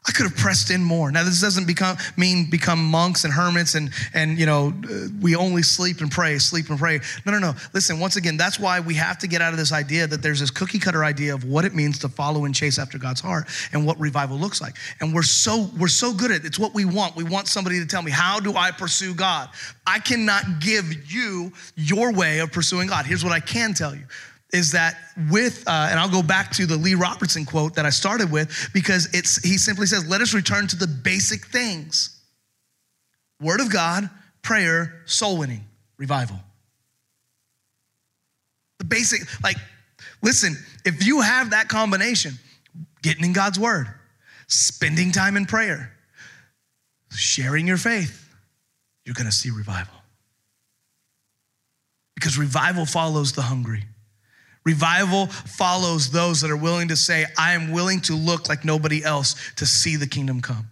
[0.08, 1.12] I could have pressed in more.
[1.12, 5.36] Now, this doesn't become, mean become monks and hermits and, and, you know, uh, we
[5.36, 7.00] only sleep and pray, sleep and pray.
[7.26, 7.54] No, no, no.
[7.74, 10.40] Listen, once again, that's why we have to get out of this idea that there's
[10.40, 13.46] this cookie cutter idea of what it means to follow and chase after God's heart
[13.74, 14.74] and what revival looks like.
[15.00, 16.46] And we're so, we're so good at it.
[16.46, 17.14] It's what we want.
[17.14, 19.50] We want somebody to tell me, how do I pursue God?
[19.86, 23.04] I cannot give you your way of pursuing God.
[23.04, 24.04] Here's what I can tell you
[24.52, 24.96] is that
[25.30, 28.70] with, uh, and I'll go back to the Lee Roberson quote that I started with
[28.72, 32.16] because it's, he simply says, let us return to the basic things
[33.40, 34.10] Word of God,
[34.42, 35.64] prayer, soul winning,
[35.96, 36.38] revival.
[38.78, 39.56] The basic, like,
[40.22, 42.34] listen, if you have that combination,
[43.02, 43.86] getting in God's Word,
[44.46, 45.92] spending time in prayer,
[47.10, 48.28] sharing your faith,
[49.06, 49.94] you're gonna see revival.
[52.14, 53.84] Because revival follows the hungry.
[54.64, 59.02] Revival follows those that are willing to say, I am willing to look like nobody
[59.02, 60.68] else to see the kingdom come.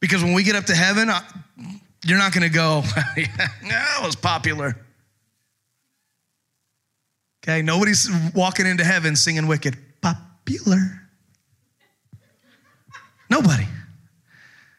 [0.00, 1.10] Because when we get up to heaven,
[2.04, 2.80] you're not going to go,
[3.16, 4.76] that was popular.
[7.42, 9.76] Okay, nobody's walking into heaven singing wicked.
[10.00, 11.08] Popular.
[13.28, 13.66] Nobody.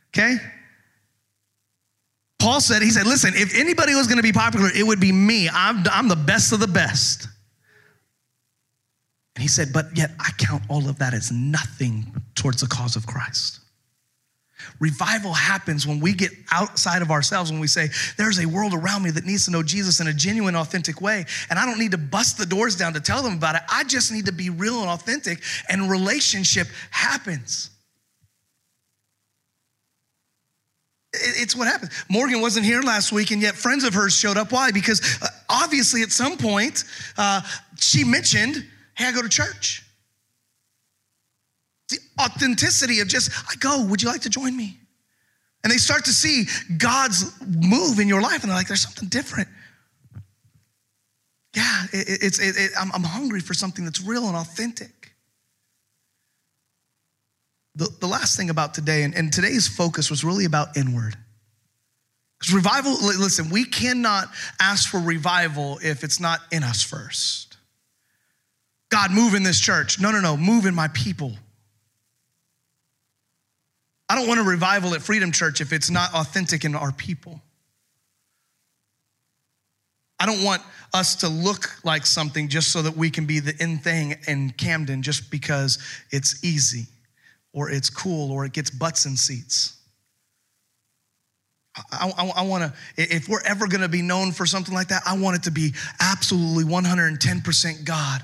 [0.10, 0.38] Okay?
[2.42, 5.12] Paul said, he said, listen, if anybody was going to be popular, it would be
[5.12, 5.48] me.
[5.48, 7.28] I'm, I'm the best of the best.
[9.36, 12.96] And he said, but yet I count all of that as nothing towards the cause
[12.96, 13.60] of Christ.
[14.80, 19.04] Revival happens when we get outside of ourselves, when we say, There's a world around
[19.04, 21.26] me that needs to know Jesus in a genuine, authentic way.
[21.50, 23.62] And I don't need to bust the doors down to tell them about it.
[23.70, 27.72] I just need to be real and authentic, and relationship happens.
[31.14, 31.92] It's what happens.
[32.10, 34.52] Morgan wasn't here last week, and yet friends of hers showed up.
[34.52, 34.72] Why?
[34.72, 36.86] Because uh, obviously, at some point,
[37.18, 37.42] uh,
[37.78, 39.84] she mentioned, Hey, I go to church.
[41.90, 44.78] The authenticity of just, I go, would you like to join me?
[45.64, 46.46] And they start to see
[46.78, 49.50] God's move in your life, and they're like, There's something different.
[51.54, 55.01] Yeah, it, it's, it, it, I'm, I'm hungry for something that's real and authentic.
[57.82, 61.16] The, the last thing about today, and, and today's focus was really about inward.
[62.38, 64.28] Because revival, listen, we cannot
[64.60, 67.58] ask for revival if it's not in us first.
[68.90, 70.00] God, move in this church.
[70.00, 71.34] No, no, no, move in my people.
[74.08, 77.42] I don't want a revival at Freedom Church if it's not authentic in our people.
[80.20, 80.62] I don't want
[80.94, 84.52] us to look like something just so that we can be the in thing in
[84.52, 85.80] Camden just because
[86.12, 86.86] it's easy
[87.54, 89.78] or it's cool or it gets butts in seats.
[91.92, 94.90] I, I, I want to, if we're ever going to be known for something like
[94.90, 98.24] that, I want it to be absolutely 110% God.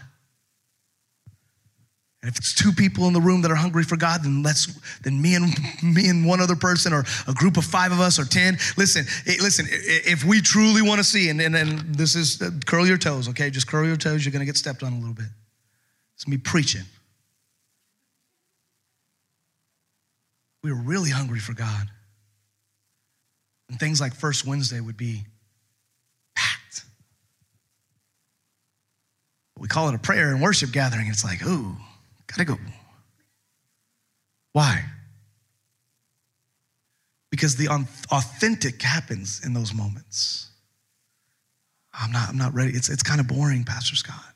[2.22, 4.66] And if it's two people in the room that are hungry for God, then let's
[5.02, 5.46] then me and
[5.84, 8.58] me and one other person, or a group of five of us, or ten.
[8.76, 9.06] Listen,
[9.40, 9.68] listen.
[9.70, 13.30] If we truly want to see, and, and, and this is uh, curl your toes,
[13.30, 13.52] okay?
[13.52, 14.26] Just curl your toes.
[14.26, 15.28] You're going to get stepped on a little bit.
[16.16, 16.82] It's me preaching.
[20.64, 21.88] We were really hungry for God.
[23.70, 25.24] And things like First Wednesday would be
[26.36, 26.86] packed.
[29.58, 31.08] We call it a prayer and worship gathering.
[31.08, 31.76] It's like, ooh,
[32.28, 32.58] gotta go.
[34.54, 34.84] Why?
[37.30, 37.68] Because the
[38.12, 40.48] authentic happens in those moments.
[41.94, 42.72] I'm not, I'm not ready.
[42.72, 44.34] It's, it's kind of boring, Pastor Scott.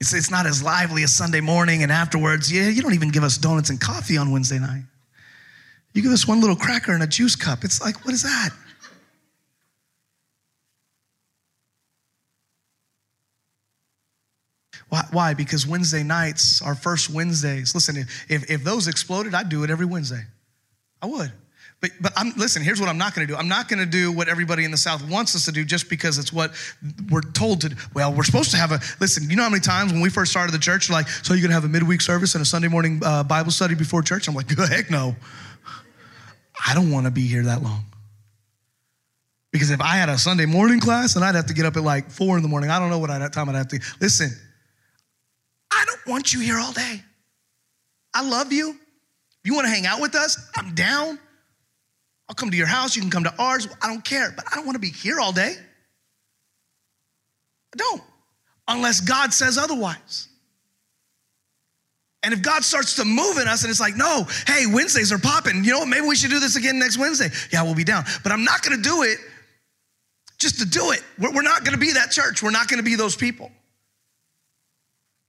[0.00, 2.52] It's, it's not as lively as Sunday morning and afterwards.
[2.52, 4.84] Yeah, you don't even give us donuts and coffee on Wednesday night.
[5.92, 7.64] You give us one little cracker and a juice cup.
[7.64, 8.50] It's like, what is that?
[14.88, 15.02] Why?
[15.10, 15.34] Why?
[15.34, 17.96] Because Wednesday nights, our first Wednesdays, listen,
[18.28, 20.22] if, if those exploded, I'd do it every Wednesday.
[21.02, 21.32] I would.
[21.80, 23.36] But, but I'm, listen, here's what I'm not gonna do.
[23.36, 26.18] I'm not gonna do what everybody in the South wants us to do just because
[26.18, 26.52] it's what
[27.10, 27.76] we're told to do.
[27.94, 30.32] Well, we're supposed to have a, listen, you know how many times when we first
[30.32, 33.00] started the church, like, so you're gonna have a midweek service and a Sunday morning
[33.04, 34.26] uh, Bible study before church?
[34.26, 35.14] I'm like, heck no.
[36.66, 37.84] I don't wanna be here that long.
[39.52, 41.82] Because if I had a Sunday morning class and I'd have to get up at
[41.84, 43.80] like four in the morning, I don't know what I'd, time I'd have to.
[44.00, 44.30] Listen,
[45.70, 47.02] I don't want you here all day.
[48.12, 48.76] I love you.
[49.44, 51.20] You want to hang out with us, I'm down.
[52.28, 52.94] I'll come to your house.
[52.94, 53.68] You can come to ours.
[53.82, 55.54] I don't care, but I don't want to be here all day.
[57.74, 58.02] I don't,
[58.66, 60.28] unless God says otherwise.
[62.22, 65.18] And if God starts to move in us and it's like, no, hey, Wednesdays are
[65.18, 65.62] popping.
[65.64, 65.88] You know what?
[65.88, 67.28] Maybe we should do this again next Wednesday.
[67.52, 68.04] Yeah, we'll be down.
[68.22, 69.18] But I'm not going to do it
[70.38, 71.02] just to do it.
[71.18, 72.42] We're not going to be that church.
[72.42, 73.50] We're not going to be those people.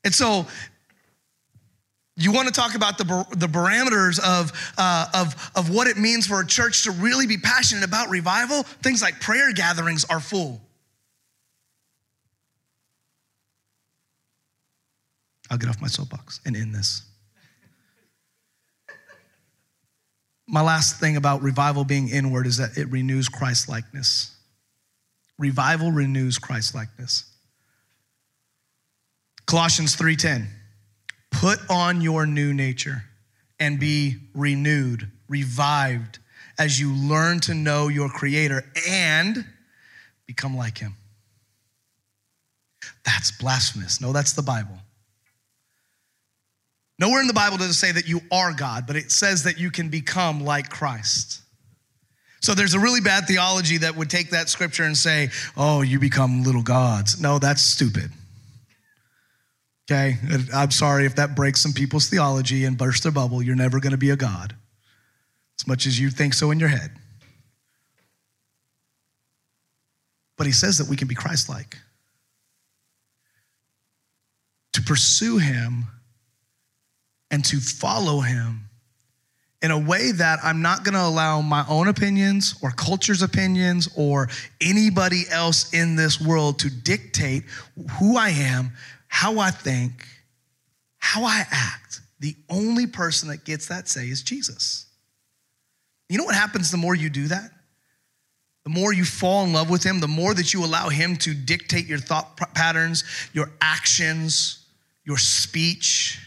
[0.03, 0.47] And so,
[2.25, 6.27] you want to talk about the, the parameters of, uh, of, of what it means
[6.27, 8.63] for a church to really be passionate about revival?
[8.63, 10.61] Things like prayer gatherings are full.
[15.49, 17.03] I'll get off my soapbox and end this.
[20.45, 24.35] My last thing about revival being inward is that it renews Christ likeness.
[25.37, 27.23] Revival renews Christ likeness.
[29.45, 30.58] Colossians 3:10
[31.31, 33.03] Put on your new nature
[33.59, 36.19] and be renewed, revived
[36.57, 39.45] as you learn to know your creator and
[40.25, 40.95] become like him.
[43.05, 44.01] That's blasphemous.
[44.01, 44.77] No, that's the Bible.
[46.99, 49.57] Nowhere in the Bible does it say that you are God, but it says that
[49.57, 51.41] you can become like Christ.
[52.41, 55.99] So there's a really bad theology that would take that scripture and say, oh, you
[55.99, 57.21] become little gods.
[57.21, 58.11] No, that's stupid.
[59.89, 60.17] Okay?
[60.53, 63.41] I'm sorry if that breaks some people's theology and bursts their bubble.
[63.41, 64.55] You're never going to be a God,
[65.59, 66.91] as much as you think so in your head.
[70.37, 71.77] But he says that we can be Christ like.
[74.73, 75.85] To pursue him
[77.31, 78.65] and to follow him
[79.61, 83.89] in a way that I'm not going to allow my own opinions or culture's opinions
[83.97, 84.29] or
[84.61, 87.43] anybody else in this world to dictate
[87.99, 88.71] who I am,
[89.09, 90.07] how I think,
[90.97, 91.99] how I act.
[92.21, 94.85] The only person that gets that say is Jesus.
[96.07, 97.51] You know what happens the more you do that?
[98.63, 101.33] The more you fall in love with him, the more that you allow him to
[101.33, 103.03] dictate your thought patterns,
[103.33, 104.65] your actions,
[105.05, 106.19] your speech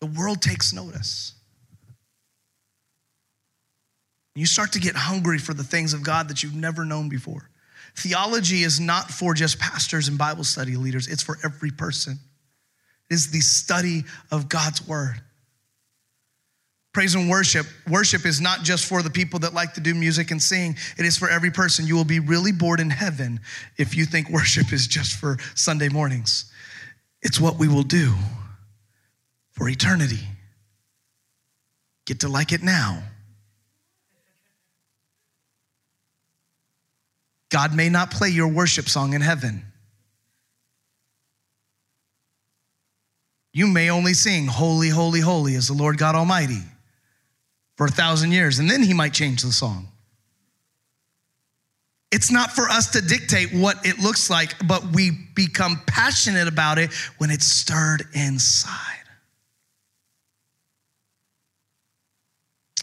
[0.00, 1.34] the world takes notice.
[4.34, 7.49] You start to get hungry for the things of God that you've never known before.
[7.96, 12.18] Theology is not for just pastors and Bible study leaders, it's for every person.
[13.10, 15.20] It is the study of God's word.
[16.92, 17.66] Praise and worship.
[17.88, 21.04] Worship is not just for the people that like to do music and sing, it
[21.04, 21.86] is for every person.
[21.86, 23.40] You will be really bored in heaven
[23.76, 26.50] if you think worship is just for Sunday mornings.
[27.22, 28.14] It's what we will do
[29.52, 30.20] for eternity.
[32.06, 33.02] Get to like it now.
[37.50, 39.64] God may not play your worship song in heaven.
[43.52, 46.62] You may only sing, Holy, Holy, Holy is the Lord God Almighty
[47.76, 49.88] for a thousand years, and then He might change the song.
[52.12, 56.78] It's not for us to dictate what it looks like, but we become passionate about
[56.78, 58.99] it when it's stirred inside.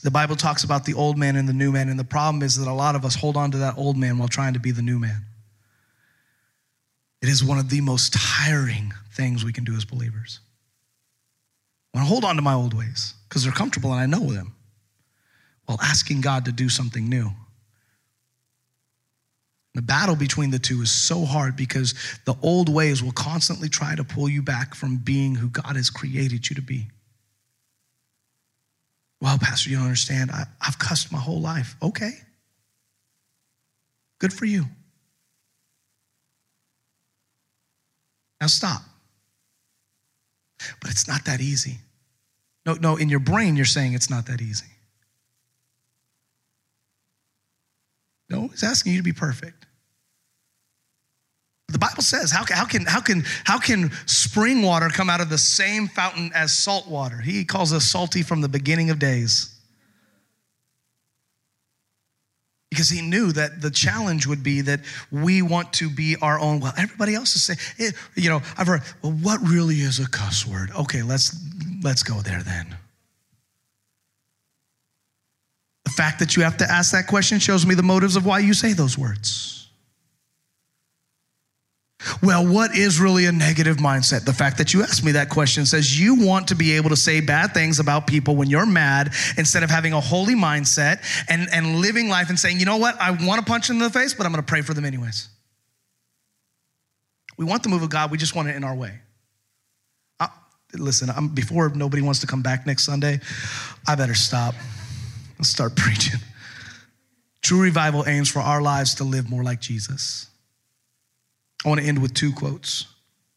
[0.07, 2.55] The Bible talks about the old man and the new man, and the problem is
[2.55, 4.71] that a lot of us hold on to that old man while trying to be
[4.71, 5.25] the new man.
[7.21, 10.39] It is one of the most tiring things we can do as believers.
[11.93, 14.31] I want to hold on to my old ways because they're comfortable and I know
[14.31, 14.55] them
[15.65, 17.29] while asking God to do something new.
[19.73, 21.93] The battle between the two is so hard because
[22.23, 25.89] the old ways will constantly try to pull you back from being who God has
[25.89, 26.87] created you to be.
[29.19, 30.31] Well, Pastor, you don't understand.
[30.31, 31.75] I, I've cussed my whole life.
[31.81, 32.11] Okay.
[34.19, 34.65] Good for you.
[38.41, 38.81] Now stop.
[40.81, 41.77] But it's not that easy.
[42.65, 44.65] No, no, in your brain, you're saying it's not that easy.
[48.29, 49.66] No, he's asking you to be perfect.
[51.69, 55.19] The Bible says, how can, how, can, how, can, how can spring water come out
[55.19, 57.17] of the same fountain as salt water?
[57.17, 59.53] He calls us salty from the beginning of days.
[62.69, 66.59] Because he knew that the challenge would be that we want to be our own.
[66.59, 70.09] Well, everybody else is saying, eh, you know, I've heard, well, what really is a
[70.09, 70.71] cuss word?
[70.71, 71.35] Okay, let's
[71.81, 72.75] let's go there then.
[75.85, 78.39] The fact that you have to ask that question shows me the motives of why
[78.39, 79.56] you say those words.
[82.21, 84.23] Well, what is really a negative mindset?
[84.23, 86.95] The fact that you asked me that question says you want to be able to
[86.95, 91.47] say bad things about people when you're mad instead of having a holy mindset and,
[91.51, 93.89] and living life and saying, you know what, I want to punch them in the
[93.89, 95.27] face, but I'm going to pray for them anyways.
[97.37, 98.99] We want the move of God, we just want it in our way.
[100.19, 100.29] I,
[100.73, 103.19] listen, I'm, before nobody wants to come back next Sunday,
[103.87, 104.53] I better stop
[105.37, 106.19] and start preaching.
[107.41, 110.27] True revival aims for our lives to live more like Jesus.
[111.65, 112.85] I want to end with two quotes.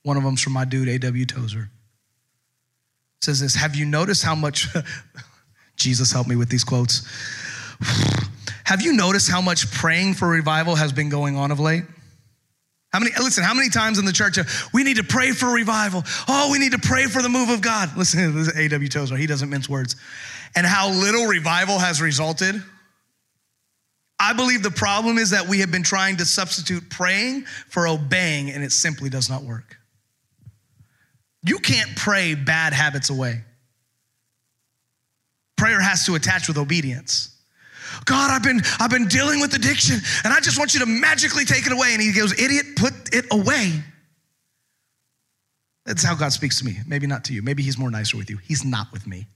[0.03, 1.27] One of them's from my dude, A.W.
[1.27, 1.71] Tozer.
[3.18, 4.68] It says this Have you noticed how much,
[5.77, 7.07] Jesus help me with these quotes.
[8.64, 11.83] Have you noticed how much praying for revival has been going on of late?
[12.93, 14.39] How many, listen, how many times in the church,
[14.73, 16.05] we need to pray for revival.
[16.29, 17.91] Oh, we need to pray for the move of God.
[17.97, 18.89] Listen, this is A.W.
[18.89, 19.97] Tozer, he doesn't mince words.
[20.57, 22.61] And how little revival has resulted.
[24.21, 28.51] I believe the problem is that we have been trying to substitute praying for obeying,
[28.51, 29.79] and it simply does not work.
[31.43, 33.43] You can't pray bad habits away.
[35.57, 37.35] Prayer has to attach with obedience.
[38.05, 41.45] God, I've been, I've been dealing with addiction and I just want you to magically
[41.45, 41.93] take it away.
[41.93, 43.83] And he goes, Idiot, put it away.
[45.85, 46.77] That's how God speaks to me.
[46.87, 47.43] Maybe not to you.
[47.43, 48.39] Maybe he's more nicer with you.
[48.39, 49.27] He's not with me.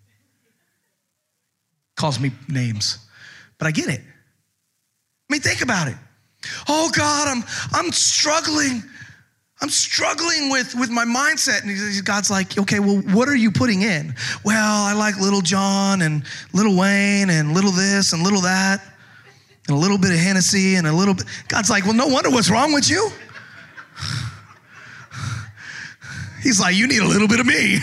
[1.96, 2.98] Calls me names.
[3.58, 4.00] But I get it.
[5.34, 5.96] Mean, think about it.
[6.68, 8.84] Oh God, I'm I'm struggling.
[9.60, 11.64] I'm struggling with, with my mindset.
[11.64, 14.14] And God's like, okay, well, what are you putting in?
[14.44, 16.22] Well, I like Little John and
[16.52, 18.80] Little Wayne and little this and little that
[19.66, 21.26] and a little bit of Hennessy and a little bit.
[21.48, 23.10] God's like, well, no wonder what's wrong with you.
[26.42, 27.78] He's like, you need a little bit of me.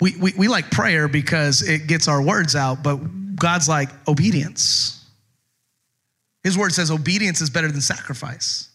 [0.00, 2.96] We, we, we like prayer because it gets our words out, but
[3.36, 5.04] God's like obedience.
[6.42, 8.68] His word says obedience is better than sacrifice.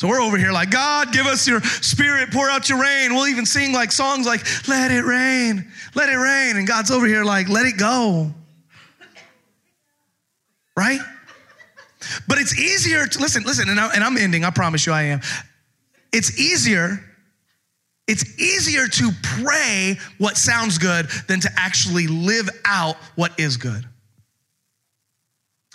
[0.00, 3.14] So we're over here like, God, give us your spirit, pour out your rain.
[3.14, 6.56] We'll even sing like songs like, let it rain, let it rain.
[6.56, 8.32] And God's over here like, let it go.
[10.76, 11.00] Right?
[12.28, 15.02] But it's easier to, listen, listen, and, I, and I'm ending, I promise you I
[15.02, 15.20] am.
[16.12, 17.04] It's easier
[18.08, 23.84] it's easier to pray what sounds good than to actually live out what is good.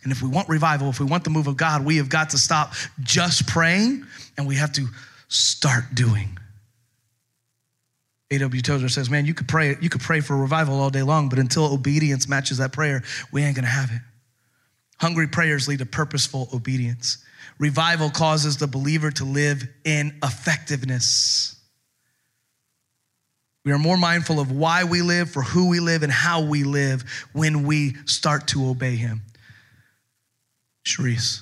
[0.03, 2.31] And if we want revival, if we want the move of God, we have got
[2.31, 4.05] to stop just praying
[4.37, 4.87] and we have to
[5.29, 6.37] start doing.
[8.31, 8.61] A.W.
[8.61, 11.37] Tozer says, Man, you could pray, you could pray for revival all day long, but
[11.39, 14.01] until obedience matches that prayer, we ain't gonna have it.
[14.99, 17.23] Hungry prayers lead to purposeful obedience.
[17.59, 21.62] Revival causes the believer to live in effectiveness.
[23.65, 26.63] We are more mindful of why we live, for who we live, and how we
[26.63, 29.21] live when we start to obey Him.
[30.85, 31.41] Sharice,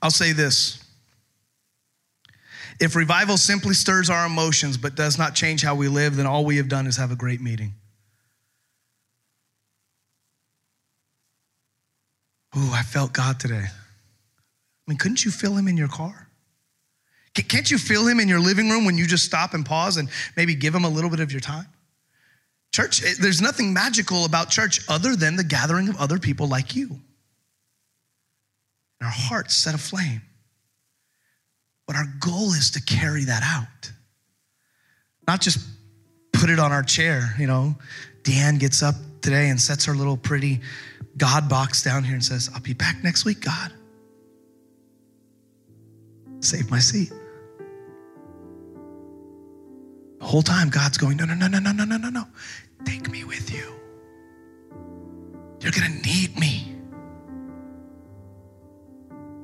[0.00, 0.82] I'll say this.
[2.80, 6.44] If revival simply stirs our emotions but does not change how we live, then all
[6.44, 7.74] we have done is have a great meeting.
[12.56, 13.64] Ooh, I felt God today.
[13.64, 16.21] I mean, couldn't you feel him in your car?
[17.34, 20.08] Can't you feel him in your living room when you just stop and pause and
[20.36, 21.66] maybe give him a little bit of your time?
[22.72, 26.74] Church, eh, there's nothing magical about church other than the gathering of other people like
[26.74, 26.88] you.
[26.88, 27.00] And
[29.06, 30.22] our hearts set aflame.
[31.86, 33.92] But our goal is to carry that out,
[35.26, 35.58] not just
[36.32, 37.34] put it on our chair.
[37.38, 37.74] You know,
[38.22, 40.60] Deanne gets up today and sets her little pretty
[41.16, 43.72] God box down here and says, I'll be back next week, God.
[46.40, 47.12] Save my seat.
[50.22, 52.24] The whole time, God's going, no, no, no, no, no, no, no, no, no.
[52.84, 53.74] Take me with you.
[55.58, 56.76] You're going to need me.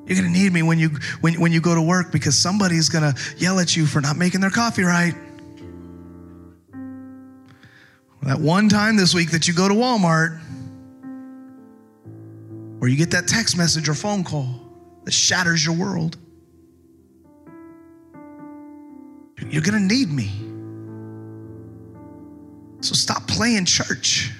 [0.06, 2.90] You're going to need me when you, when, when you go to work because somebody's
[2.90, 5.14] going to yell at you for not making their coffee right.
[8.22, 10.40] That one time this week that you go to Walmart
[12.80, 14.46] or you get that text message or phone call
[15.04, 16.16] that shatters your world.
[19.50, 20.30] You're going to need me.
[22.80, 24.30] So stop playing church.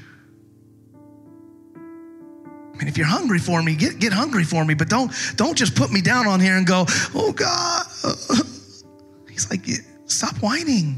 [1.75, 5.59] I mean, if you're hungry for me, get, get hungry for me, but don't, don't
[5.59, 6.85] just put me down on here and go,
[7.15, 7.85] oh God.
[9.29, 9.67] He's like,
[10.07, 10.97] stop whining.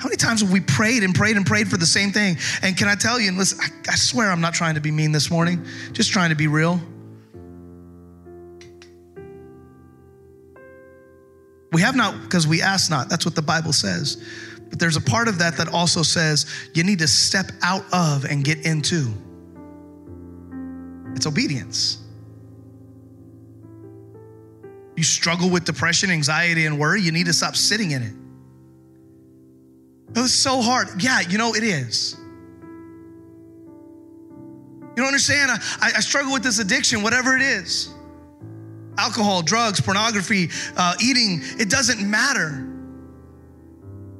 [0.00, 2.36] How many times have we prayed and prayed and prayed for the same thing?
[2.62, 4.90] And can I tell you, and listen, I, I swear I'm not trying to be
[4.90, 6.80] mean this morning, just trying to be real.
[11.72, 13.08] We have not because we ask not.
[13.08, 14.22] That's what the Bible says.
[14.74, 18.24] But there's a part of that that also says you need to step out of
[18.24, 19.08] and get into.
[21.14, 21.98] It's obedience.
[24.96, 28.14] You struggle with depression, anxiety, and worry, you need to stop sitting in it.
[30.18, 30.88] It's so hard.
[31.00, 32.16] Yeah, you know, it is.
[34.90, 35.52] You don't understand?
[35.52, 37.94] I, I struggle with this addiction, whatever it is
[38.98, 42.73] alcohol, drugs, pornography, uh, eating, it doesn't matter.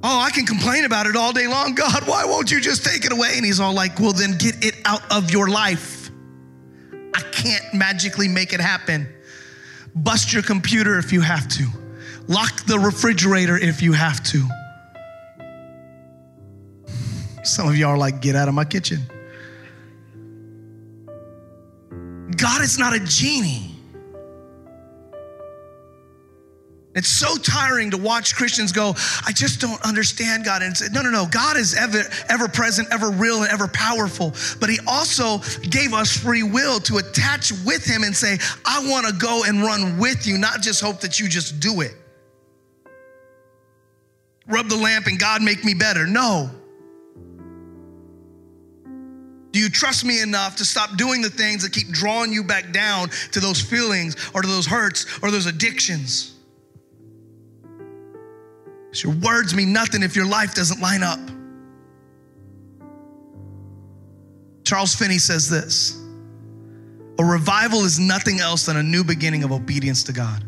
[0.06, 1.74] Oh, I can complain about it all day long.
[1.74, 3.32] God, why won't you just take it away?
[3.36, 6.10] And he's all like, well, then get it out of your life.
[7.14, 9.08] I can't magically make it happen.
[9.94, 11.66] Bust your computer if you have to,
[12.26, 14.46] lock the refrigerator if you have to.
[17.42, 18.98] Some of y'all are like, get out of my kitchen.
[22.36, 23.73] God is not a genie.
[26.94, 28.94] It's so tiring to watch Christians go,
[29.26, 30.62] I just don't understand God.
[30.62, 31.26] And say, no, no, no.
[31.26, 34.32] God is ever, ever present, ever real, and ever powerful.
[34.60, 39.06] But He also gave us free will to attach with Him and say, I want
[39.08, 41.94] to go and run with you, not just hope that you just do it.
[44.46, 46.06] Rub the lamp and God make me better.
[46.06, 46.50] No.
[49.50, 52.72] Do you trust me enough to stop doing the things that keep drawing you back
[52.72, 56.33] down to those feelings or to those hurts or those addictions?
[58.94, 61.18] Because your words mean nothing if your life doesn't line up.
[64.62, 66.00] Charles Finney says this
[67.18, 70.44] A revival is nothing else than a new beginning of obedience to God.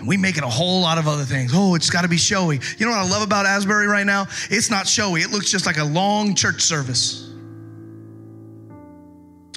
[0.00, 1.52] And we make it a whole lot of other things.
[1.54, 2.58] Oh, it's got to be showy.
[2.76, 4.26] You know what I love about Asbury right now?
[4.50, 5.20] It's not showy.
[5.20, 7.30] It looks just like a long church service.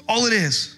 [0.07, 0.76] All it is.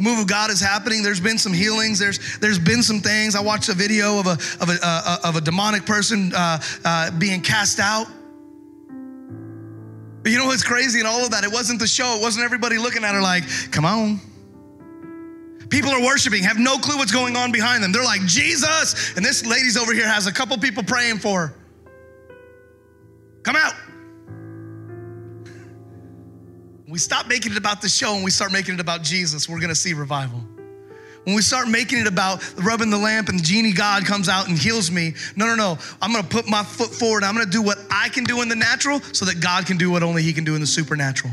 [0.00, 1.02] The move of God is happening.
[1.02, 1.98] There's been some healings.
[1.98, 3.36] There's there's been some things.
[3.36, 7.10] I watched a video of a of a uh, of a demonic person uh, uh,
[7.18, 8.06] being cast out.
[10.22, 11.44] But you know what's crazy in all of that?
[11.44, 12.16] It wasn't the show.
[12.18, 14.20] It wasn't everybody looking at her like, "Come on."
[15.68, 17.92] People are worshiping, have no clue what's going on behind them.
[17.92, 19.14] They're like, Jesus.
[19.16, 21.54] And this lady's over here has a couple people praying for her.
[23.44, 23.74] Come out.
[26.90, 29.60] We stop making it about the show and we start making it about Jesus, we're
[29.60, 30.40] gonna see revival.
[31.24, 34.48] When we start making it about rubbing the lamp and the genie God comes out
[34.48, 35.78] and heals me, no, no, no.
[36.00, 37.22] I'm gonna put my foot forward.
[37.22, 39.90] I'm gonna do what I can do in the natural so that God can do
[39.90, 41.32] what only He can do in the supernatural.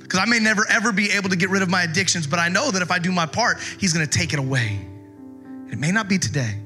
[0.00, 2.48] Because I may never ever be able to get rid of my addictions, but I
[2.48, 4.78] know that if I do my part, He's gonna take it away.
[5.72, 6.60] It may not be today,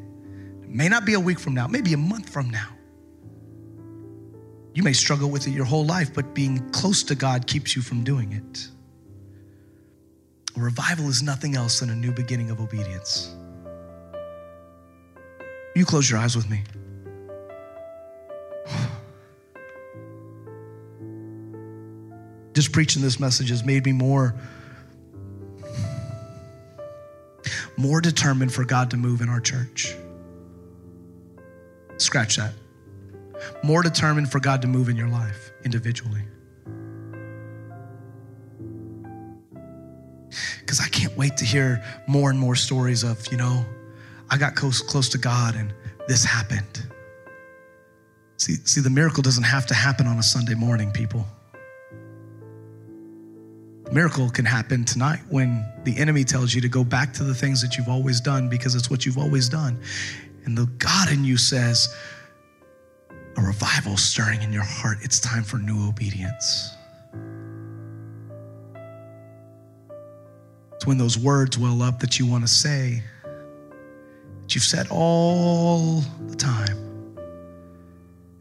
[0.63, 2.69] it may not be a week from now, maybe a month from now.
[4.79, 7.83] You may struggle with it your whole life, but being close to God keeps you
[7.83, 8.69] from doing it.
[10.57, 13.35] A revival is nothing else than a new beginning of obedience.
[15.75, 16.63] You close your eyes with me.
[22.55, 24.33] just preaching this message has made me more
[27.77, 29.97] more determined for God to move in our church.
[31.97, 32.53] Scratch that.
[33.63, 36.23] More determined for God to move in your life individually.
[40.61, 43.65] Because I can't wait to hear more and more stories of, you know,
[44.31, 45.73] I got close, close to God and
[46.07, 46.87] this happened.
[48.37, 51.27] See, see, the miracle doesn't have to happen on a Sunday morning, people
[53.93, 57.63] miracle can happen tonight when the enemy tells you to go back to the things
[57.63, 59.79] that you've always done because it's what you've always done.
[60.45, 61.95] And the God in you says,
[63.39, 64.99] a revival stirring in your heart.
[65.03, 66.75] It's time for new obedience.
[70.75, 73.03] It's when those words well up that you want to say,
[74.43, 77.17] that you've said all the time.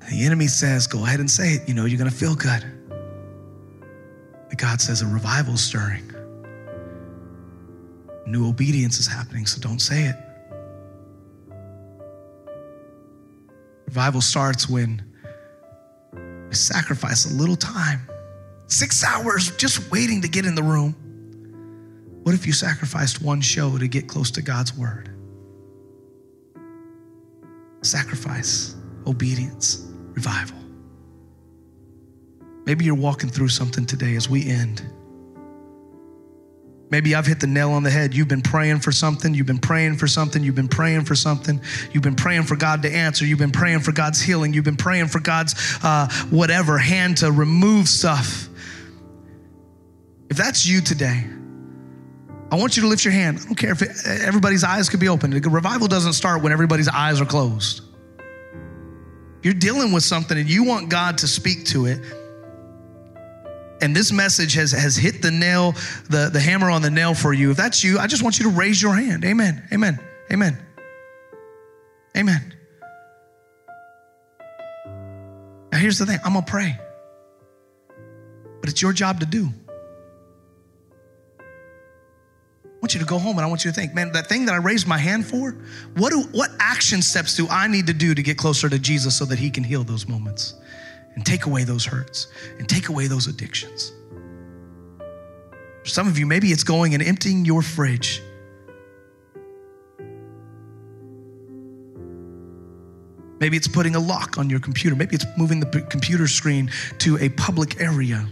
[0.09, 1.67] The enemy says, Go ahead and say it.
[1.67, 2.63] You know, you're going to feel good.
[4.49, 6.11] But God says a revival stirring.
[8.25, 10.15] New obedience is happening, so don't say it.
[13.87, 15.01] Revival starts when
[16.13, 18.07] we sacrifice a little time.
[18.67, 20.93] Six hours just waiting to get in the room.
[22.23, 25.09] What if you sacrificed one show to get close to God's word?
[27.81, 28.75] Sacrifice,
[29.05, 30.57] obedience, revival.
[32.65, 34.81] Maybe you're walking through something today as we end.
[36.89, 38.13] Maybe I've hit the nail on the head.
[38.13, 39.33] You've been praying for something.
[39.33, 40.41] You've been praying for something.
[40.41, 41.59] You've been praying for something.
[41.91, 43.25] You've been praying for God to answer.
[43.25, 44.53] You've been praying for God's healing.
[44.53, 48.47] You've been praying for God's uh, whatever hand to remove stuff.
[50.29, 51.25] If that's you today,
[52.51, 53.39] I want you to lift your hand.
[53.41, 55.31] I don't care if it, everybody's eyes could be open.
[55.31, 57.81] Revival doesn't start when everybody's eyes are closed.
[59.43, 61.99] You're dealing with something and you want God to speak to it
[63.81, 65.73] and this message has, has hit the nail,
[66.09, 68.45] the, the hammer on the nail for you, if that's you, I just want you
[68.45, 69.23] to raise your hand.
[69.23, 69.67] Amen.
[69.71, 69.99] Amen.
[70.31, 70.57] Amen.
[72.15, 72.53] Amen.
[75.71, 76.79] Now, here's the thing I'm going to pray,
[78.61, 79.49] but it's your job to do.
[82.65, 84.45] I want you to go home and I want you to think, man, that thing
[84.45, 85.51] that I raised my hand for,
[85.95, 89.17] what, do, what action steps do I need to do to get closer to Jesus
[89.17, 90.53] so that he can heal those moments
[91.17, 93.91] and take away those hurts and take away those addictions?
[95.83, 98.21] For some of you, maybe it's going and emptying your fridge.
[103.39, 104.95] Maybe it's putting a lock on your computer.
[104.95, 108.25] Maybe it's moving the computer screen to a public area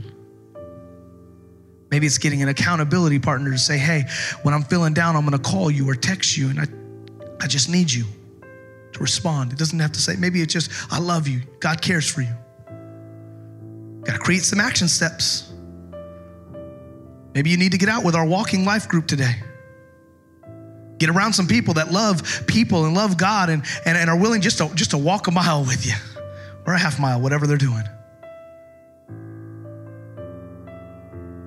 [1.95, 4.03] Maybe it's getting an accountability partner to say, hey,
[4.43, 6.65] when I'm feeling down, I'm gonna call you or text you, and I,
[7.39, 8.03] I just need you
[8.91, 9.53] to respond.
[9.53, 11.39] It doesn't have to say, maybe it's just, I love you.
[11.61, 12.35] God cares for you.
[14.05, 15.51] Gotta create some action steps.
[17.33, 19.35] Maybe you need to get out with our walking life group today.
[20.97, 24.41] Get around some people that love people and love God and, and, and are willing
[24.41, 25.93] just to, just to walk a mile with you
[26.65, 27.83] or a half mile, whatever they're doing.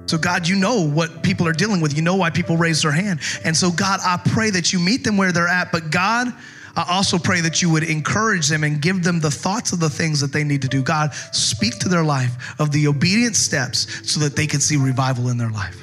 [0.07, 1.95] So, God, you know what people are dealing with.
[1.95, 3.21] You know why people raise their hand.
[3.45, 5.71] And so, God, I pray that you meet them where they're at.
[5.71, 6.33] But, God,
[6.77, 9.91] I also pray that you would encourage them and give them the thoughts of the
[9.91, 10.83] things that they need to do.
[10.83, 15.29] God, speak to their life of the obedient steps so that they can see revival
[15.29, 15.77] in their life.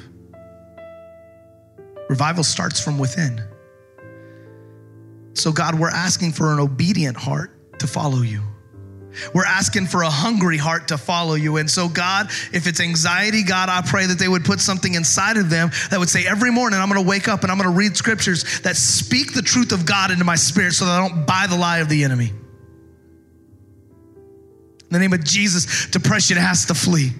[2.08, 3.42] Revival starts from within.
[5.34, 8.40] So, God, we're asking for an obedient heart to follow you.
[9.34, 11.56] We're asking for a hungry heart to follow you.
[11.56, 15.36] And so, God, if it's anxiety, God, I pray that they would put something inside
[15.36, 17.70] of them that would say, every morning I'm going to wake up and I'm going
[17.70, 21.08] to read scriptures that speak the truth of God into my spirit so that I
[21.08, 22.32] don't buy the lie of the enemy.
[24.80, 27.12] In the name of Jesus, depression has to flee,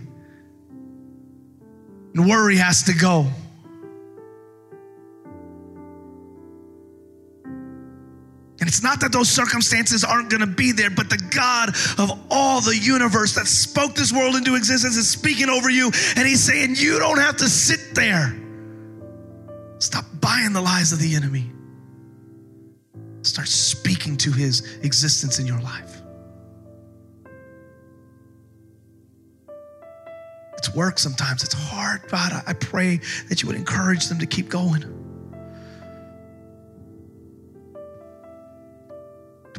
[2.14, 3.26] and worry has to go.
[8.66, 11.68] And it's not that those circumstances aren't going to be there, but the God
[12.00, 15.92] of all the universe that spoke this world into existence is speaking over you.
[16.16, 18.36] And He's saying, You don't have to sit there.
[19.78, 21.48] Stop buying the lies of the enemy.
[23.22, 26.02] Start speaking to His existence in your life.
[30.58, 32.02] It's work sometimes, it's hard.
[32.08, 32.96] God, I pray
[33.28, 34.95] that you would encourage them to keep going.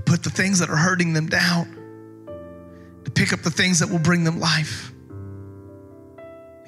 [0.07, 1.67] Put the things that are hurting them down,
[3.03, 4.91] to pick up the things that will bring them life.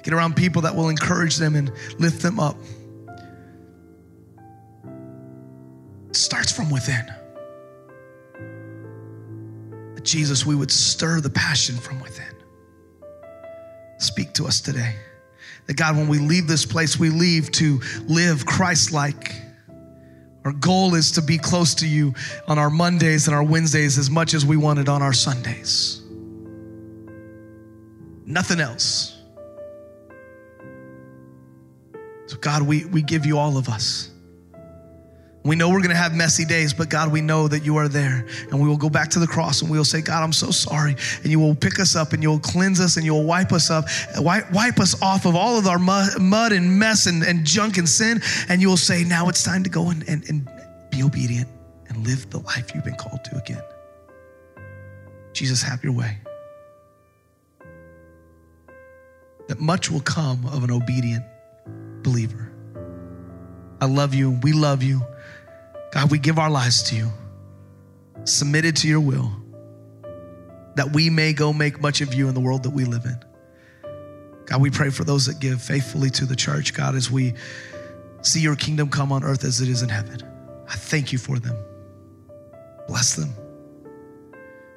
[0.02, 2.56] Get around people that will encourage them and lift them up.
[6.08, 7.06] It starts from within.
[10.02, 12.34] Jesus, we would stir the passion from within.
[13.98, 14.96] Speak to us today.
[15.66, 19.34] That God, when we leave this place, we leave to live Christ like
[20.44, 22.14] our goal is to be close to you
[22.48, 26.02] on our Mondays and our Wednesdays as much as we want it on our Sundays.
[28.24, 29.16] Nothing else.
[32.26, 34.09] So, God, we, we give you all of us.
[35.42, 37.88] We know we're going to have messy days, but God, we know that you are
[37.88, 38.26] there.
[38.50, 40.50] And we will go back to the cross and we will say, God, I'm so
[40.50, 40.96] sorry.
[41.22, 43.86] And you will pick us up and you'll cleanse us and you'll wipe us up,
[44.18, 48.20] wipe, us off of all of our mud, and mess and, and junk and sin.
[48.50, 50.46] And you will say, now it's time to go and, and, and
[50.90, 51.48] be obedient
[51.88, 53.62] and live the life you've been called to again.
[55.32, 56.18] Jesus, have your way.
[59.48, 61.24] That much will come of an obedient
[62.02, 62.52] believer.
[63.80, 64.38] I love you.
[64.42, 65.02] We love you.
[65.92, 67.10] God, we give our lives to you,
[68.24, 69.30] submitted to your will,
[70.76, 73.18] that we may go make much of you in the world that we live in.
[74.46, 77.34] God, we pray for those that give faithfully to the church, God, as we
[78.22, 80.22] see your kingdom come on earth as it is in heaven.
[80.68, 81.56] I thank you for them.
[82.86, 83.34] Bless them.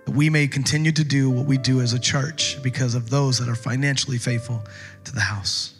[0.05, 3.39] That we may continue to do what we do as a church because of those
[3.39, 4.63] that are financially faithful
[5.05, 5.73] to the house.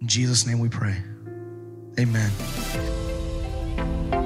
[0.00, 0.96] In Jesus' name we pray.
[1.98, 2.30] Amen.
[3.80, 4.19] Thank you.